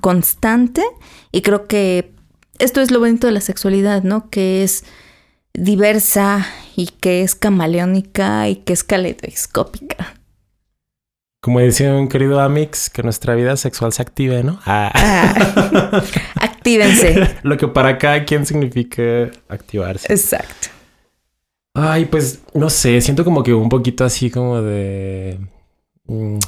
constante 0.00 0.82
y 1.32 1.42
creo 1.42 1.66
que 1.66 2.14
esto 2.58 2.80
es 2.80 2.90
lo 2.90 2.98
bonito 2.98 3.26
de 3.26 3.34
la 3.34 3.42
sexualidad, 3.42 4.02
¿no? 4.02 4.30
Que 4.30 4.64
es 4.64 4.84
diversa 5.54 6.46
y 6.76 6.86
que 6.86 7.22
es 7.22 7.34
camaleónica 7.34 8.48
y 8.48 8.56
que 8.56 8.72
es 8.72 8.84
caleidoscópica. 8.84 10.14
Como 11.40 11.60
decía 11.60 11.94
un 11.94 12.08
querido 12.08 12.40
Amix, 12.40 12.90
que 12.90 13.02
nuestra 13.02 13.34
vida 13.34 13.56
sexual 13.56 13.92
se 13.92 14.02
active, 14.02 14.42
¿no? 14.42 14.58
Ah. 14.66 14.90
ah. 14.94 16.02
actívense. 16.34 17.36
Lo 17.42 17.56
que 17.56 17.68
para 17.68 17.96
cada 17.98 18.24
quien 18.24 18.44
significa 18.44 19.30
activarse. 19.48 20.12
Exacto. 20.12 20.68
Ay, 21.74 22.06
pues 22.06 22.40
no 22.54 22.70
sé, 22.70 23.00
siento 23.00 23.24
como 23.24 23.44
que 23.44 23.54
un 23.54 23.68
poquito 23.68 24.04
así 24.04 24.30
como 24.30 24.60
de 24.62 25.38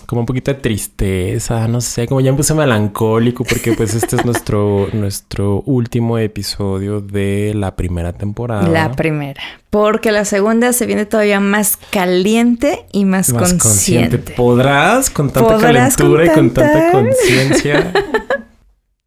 como 0.07 0.23
un 0.23 0.27
poquito 0.27 0.55
de 0.55 0.59
tristeza, 0.59 1.69
no 1.69 1.83
sé, 1.83 2.07
como 2.07 2.23
ya 2.23 2.31
me 2.31 2.39
puse 2.39 2.55
melancólico 2.55 3.45
porque 3.45 3.75
pues 3.75 3.95
este 3.95 4.17
es 4.17 4.25
nuestro, 4.25 4.89
nuestro 4.95 5.61
último 5.67 6.17
episodio 6.17 7.03
de 7.03 7.53
la 7.55 7.77
primera 7.77 8.15
temporada. 8.15 8.67
La 8.67 8.93
primera, 8.93 9.43
porque 9.69 10.13
la 10.13 10.25
segunda 10.25 10.73
se 10.73 10.87
viene 10.87 11.05
todavía 11.05 11.41
más 11.41 11.77
caliente 11.77 12.87
y 12.91 13.05
más, 13.05 13.35
consciente. 13.35 14.33
¿Podrás 14.35 15.11
con 15.11 15.31
tanta 15.31 15.59
calentura 15.59 16.25
y 16.25 16.31
con 16.31 16.51
tanta 16.53 16.91
conciencia? 16.93 17.93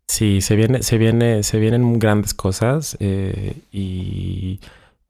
sí, 0.07 0.39
se 0.41 0.55
viene, 0.55 0.83
se 0.83 0.99
viene, 0.99 1.41
se 1.41 1.57
vienen 1.57 1.97
grandes 1.97 2.35
cosas 2.35 2.95
eh, 2.99 3.55
y 3.71 4.59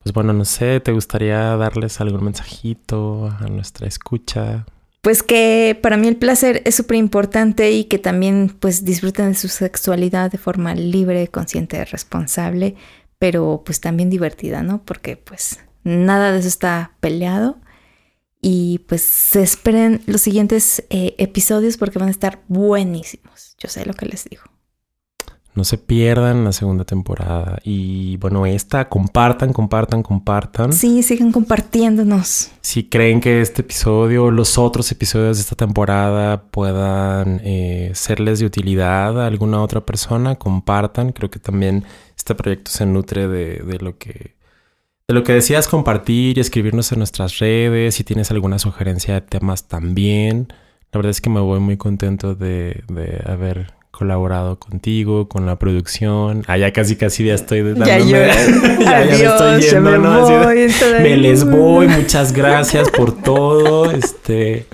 pues 0.01 0.13
bueno, 0.13 0.31
no 0.31 0.45
sé, 0.45 0.79
¿te 0.79 0.93
gustaría 0.93 1.57
darles 1.57 1.99
algún 1.99 2.23
mensajito 2.23 3.29
a 3.41 3.47
nuestra 3.47 3.87
escucha? 3.87 4.65
Pues 5.03 5.21
que 5.21 5.77
para 5.83 5.97
mí 5.97 6.07
el 6.07 6.15
placer 6.15 6.61
es 6.63 6.75
súper 6.75 6.95
importante 6.95 7.73
y 7.73 7.83
que 7.83 7.99
también 7.99 8.55
pues 8.57 8.85
disfruten 8.85 9.27
de 9.27 9.35
su 9.35 9.49
sexualidad 9.49 10.31
de 10.31 10.37
forma 10.37 10.75
libre, 10.75 11.27
consciente, 11.27 11.83
responsable, 11.83 12.75
pero 13.19 13.63
pues 13.65 13.81
también 13.81 14.09
divertida, 14.09 14.63
¿no? 14.63 14.85
Porque 14.85 15.17
pues 15.17 15.59
nada 15.83 16.31
de 16.31 16.39
eso 16.39 16.47
está 16.47 16.95
peleado 17.01 17.59
y 18.39 18.79
pues 18.87 19.01
se 19.01 19.43
esperen 19.43 20.01
los 20.05 20.21
siguientes 20.21 20.85
eh, 20.89 21.15
episodios 21.17 21.75
porque 21.75 21.99
van 21.99 22.07
a 22.07 22.11
estar 22.11 22.41
buenísimos. 22.47 23.57
Yo 23.59 23.67
sé 23.67 23.85
lo 23.85 23.95
que 23.95 24.05
les 24.05 24.23
digo. 24.23 24.43
No 25.55 25.63
se 25.63 25.77
pierdan 25.77 26.43
la 26.43 26.51
segunda 26.51 26.83
temporada. 26.83 27.59
Y 27.63 28.17
bueno, 28.17 28.45
esta, 28.45 28.89
compartan, 28.89 29.53
compartan, 29.53 30.01
compartan. 30.01 30.73
Sí, 30.73 31.03
sigan 31.03 31.31
compartiéndonos. 31.31 32.49
Si 32.61 32.89
creen 32.89 33.21
que 33.21 33.41
este 33.41 33.61
episodio 33.61 34.25
o 34.25 34.31
los 34.31 34.57
otros 34.57 34.91
episodios 34.91 35.37
de 35.37 35.41
esta 35.41 35.55
temporada 35.55 36.43
puedan 36.43 37.39
eh, 37.43 37.91
serles 37.93 38.39
de 38.39 38.47
utilidad 38.47 39.21
a 39.21 39.27
alguna 39.27 39.61
otra 39.61 39.85
persona, 39.85 40.35
compartan. 40.35 41.11
Creo 41.11 41.29
que 41.29 41.39
también 41.39 41.85
este 42.17 42.33
proyecto 42.33 42.71
se 42.71 42.87
nutre 42.87 43.27
de, 43.27 43.57
de 43.57 43.77
lo 43.79 43.97
que 43.97 44.33
de 45.07 45.13
lo 45.13 45.23
que 45.23 45.33
decías 45.33 45.67
compartir 45.67 46.37
y 46.37 46.41
escribirnos 46.41 46.91
en 46.93 46.99
nuestras 46.99 47.37
redes. 47.39 47.95
Si 47.95 48.03
tienes 48.03 48.31
alguna 48.31 48.57
sugerencia 48.57 49.13
de 49.15 49.21
temas 49.21 49.67
también. 49.67 50.47
La 50.91 50.99
verdad 50.99 51.11
es 51.11 51.21
que 51.21 51.29
me 51.29 51.41
voy 51.41 51.59
muy 51.59 51.77
contento 51.77 52.35
de, 52.35 52.83
de 52.87 53.21
haber 53.25 53.73
colaborado 53.93 54.57
contigo, 54.57 55.27
con 55.27 55.45
la 55.45 55.57
producción. 55.57 56.43
Ah, 56.47 56.57
ya 56.57 56.73
casi 56.73 56.95
casi 56.95 57.25
ya 57.25 57.35
estoy 57.35 57.61
dándome. 57.61 57.85
Ya, 57.85 57.99
yo, 57.99 58.17
ya, 58.83 59.05
me 59.05 59.23
estoy 59.23 59.61
yendo, 59.61 59.91
me 59.91 59.97
¿no? 59.99 60.21
Voy, 60.21 60.67
me 61.03 61.15
les 61.15 61.45
voy, 61.45 61.87
muchas 61.87 62.33
gracias 62.33 62.89
por 62.89 63.21
todo. 63.21 63.91
Este. 63.91 64.65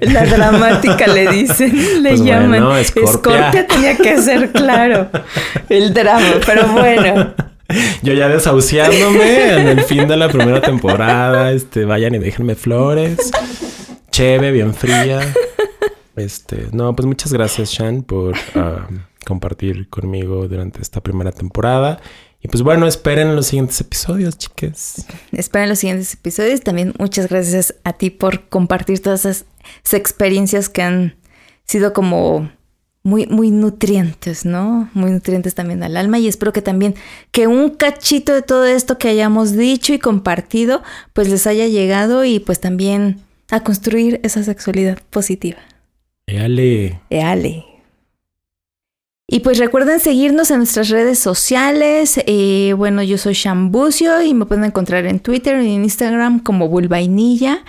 La 0.00 0.26
dramática 0.26 1.06
le 1.06 1.28
dicen, 1.28 1.72
le 2.02 2.10
pues 2.10 2.24
llaman. 2.24 2.48
Bueno, 2.48 2.76
Escorpia. 2.76 3.64
tenía 3.64 3.96
que 3.96 4.18
ser 4.18 4.50
claro. 4.50 5.08
El 5.68 5.94
drama, 5.94 6.40
pero 6.44 6.66
bueno. 6.66 7.34
Yo 8.02 8.12
ya 8.12 8.28
desahuciándome 8.28 9.52
en 9.52 9.68
el 9.68 9.82
fin 9.82 10.08
de 10.08 10.16
la 10.16 10.28
primera 10.28 10.60
temporada. 10.60 11.52
Este, 11.52 11.84
vayan 11.84 12.16
y 12.16 12.18
déjenme 12.18 12.56
flores. 12.56 13.30
Cheve, 14.10 14.50
bien 14.50 14.74
fría. 14.74 15.20
Este, 16.18 16.68
no, 16.72 16.94
pues 16.94 17.06
muchas 17.06 17.32
gracias, 17.32 17.70
Shan, 17.70 18.02
por 18.02 18.34
ah, 18.54 18.88
compartir 19.24 19.88
conmigo 19.88 20.48
durante 20.48 20.82
esta 20.82 21.00
primera 21.00 21.32
temporada. 21.32 22.00
Y 22.40 22.48
pues 22.48 22.62
bueno, 22.62 22.86
esperen 22.86 23.34
los 23.34 23.48
siguientes 23.48 23.80
episodios, 23.80 24.38
chicas. 24.38 25.06
Esperen 25.32 25.68
los 25.68 25.80
siguientes 25.80 26.14
episodios. 26.14 26.60
También 26.60 26.94
muchas 26.98 27.28
gracias 27.28 27.74
a 27.84 27.94
ti 27.94 28.10
por 28.10 28.48
compartir 28.48 29.00
todas 29.02 29.24
esas 29.24 29.46
experiencias 29.92 30.68
que 30.68 30.82
han 30.82 31.16
sido 31.64 31.92
como 31.92 32.50
muy, 33.02 33.26
muy 33.26 33.50
nutrientes, 33.50 34.44
¿no? 34.44 34.88
Muy 34.94 35.10
nutrientes 35.10 35.54
también 35.54 35.82
al 35.82 35.96
alma. 35.96 36.18
Y 36.20 36.28
espero 36.28 36.52
que 36.52 36.62
también 36.62 36.94
que 37.32 37.48
un 37.48 37.70
cachito 37.70 38.32
de 38.32 38.42
todo 38.42 38.66
esto 38.66 38.98
que 38.98 39.08
hayamos 39.08 39.56
dicho 39.56 39.92
y 39.92 39.98
compartido, 39.98 40.82
pues 41.14 41.28
les 41.28 41.46
haya 41.46 41.66
llegado 41.66 42.24
y 42.24 42.38
pues 42.38 42.60
también 42.60 43.20
a 43.50 43.60
construir 43.64 44.20
esa 44.22 44.44
sexualidad 44.44 44.98
positiva. 45.10 45.58
Eale. 46.28 47.00
Eale. 47.08 47.64
Y 49.26 49.40
pues 49.40 49.58
recuerden 49.58 49.98
seguirnos 49.98 50.50
en 50.50 50.58
nuestras 50.58 50.88
redes 50.90 51.18
sociales. 51.18 52.20
Eh, 52.26 52.74
bueno, 52.76 53.02
yo 53.02 53.18
soy 53.18 53.34
Shambucio 53.34 54.22
y 54.22 54.34
me 54.34 54.46
pueden 54.46 54.64
encontrar 54.64 55.06
en 55.06 55.20
Twitter 55.20 55.62
y 55.62 55.74
en 55.74 55.84
Instagram 55.84 56.40
como 56.40 56.68
Bulvainilla. 56.68 57.64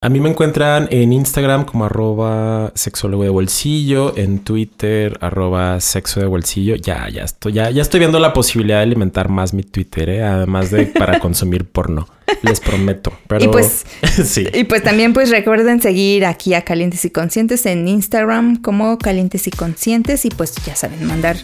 A 0.00 0.08
mí 0.08 0.20
me 0.20 0.28
encuentran 0.28 0.86
en 0.92 1.12
Instagram 1.12 1.64
como 1.64 1.84
arroba 1.84 2.70
sexólogo 2.76 3.24
de 3.24 3.30
bolsillo, 3.30 4.16
en 4.16 4.38
Twitter 4.40 5.18
arroba 5.20 5.80
sexo 5.80 6.20
de 6.20 6.26
bolsillo. 6.26 6.76
Ya, 6.76 7.08
ya 7.08 7.24
estoy, 7.24 7.54
ya, 7.54 7.70
ya 7.70 7.82
estoy 7.82 7.98
viendo 7.98 8.20
la 8.20 8.32
posibilidad 8.32 8.78
de 8.78 8.84
alimentar 8.84 9.28
más 9.28 9.52
mi 9.54 9.64
Twitter, 9.64 10.08
¿eh? 10.10 10.22
además 10.22 10.70
de 10.70 10.86
para 10.86 11.18
consumir 11.20 11.64
porno. 11.64 12.06
Les 12.42 12.60
prometo. 12.60 13.12
Pero 13.26 13.44
Y 13.44 13.48
pues, 13.48 13.84
sí. 14.24 14.46
y 14.52 14.64
pues 14.64 14.82
también 14.82 15.12
pues 15.12 15.30
recuerden 15.30 15.80
seguir 15.80 16.26
aquí 16.26 16.54
a 16.54 16.62
Calientes 16.62 17.04
y 17.04 17.10
Conscientes 17.10 17.66
en 17.66 17.88
Instagram 17.88 18.60
como 18.62 18.98
Calientes 18.98 19.46
y 19.46 19.50
Conscientes 19.50 20.24
y 20.24 20.30
pues 20.30 20.54
ya 20.64 20.76
saben, 20.76 21.04
mandar 21.04 21.36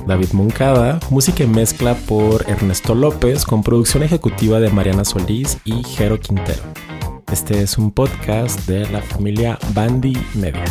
David 0.05 0.33
Moncada, 0.33 0.99
música 1.09 1.45
y 1.45 1.47
mezcla 1.47 1.95
por 1.95 2.43
Ernesto 2.49 2.93
López, 2.93 3.45
con 3.45 3.63
producción 3.63 4.03
ejecutiva 4.03 4.59
de 4.59 4.69
Mariana 4.69 5.05
Solís 5.05 5.59
y 5.63 5.81
Jero 5.83 6.19
Quintero. 6.19 6.63
Este 7.31 7.61
es 7.61 7.77
un 7.77 7.91
podcast 7.91 8.67
de 8.67 8.89
la 8.89 9.01
familia 9.01 9.57
Bandy 9.73 10.17
Media. 10.33 10.65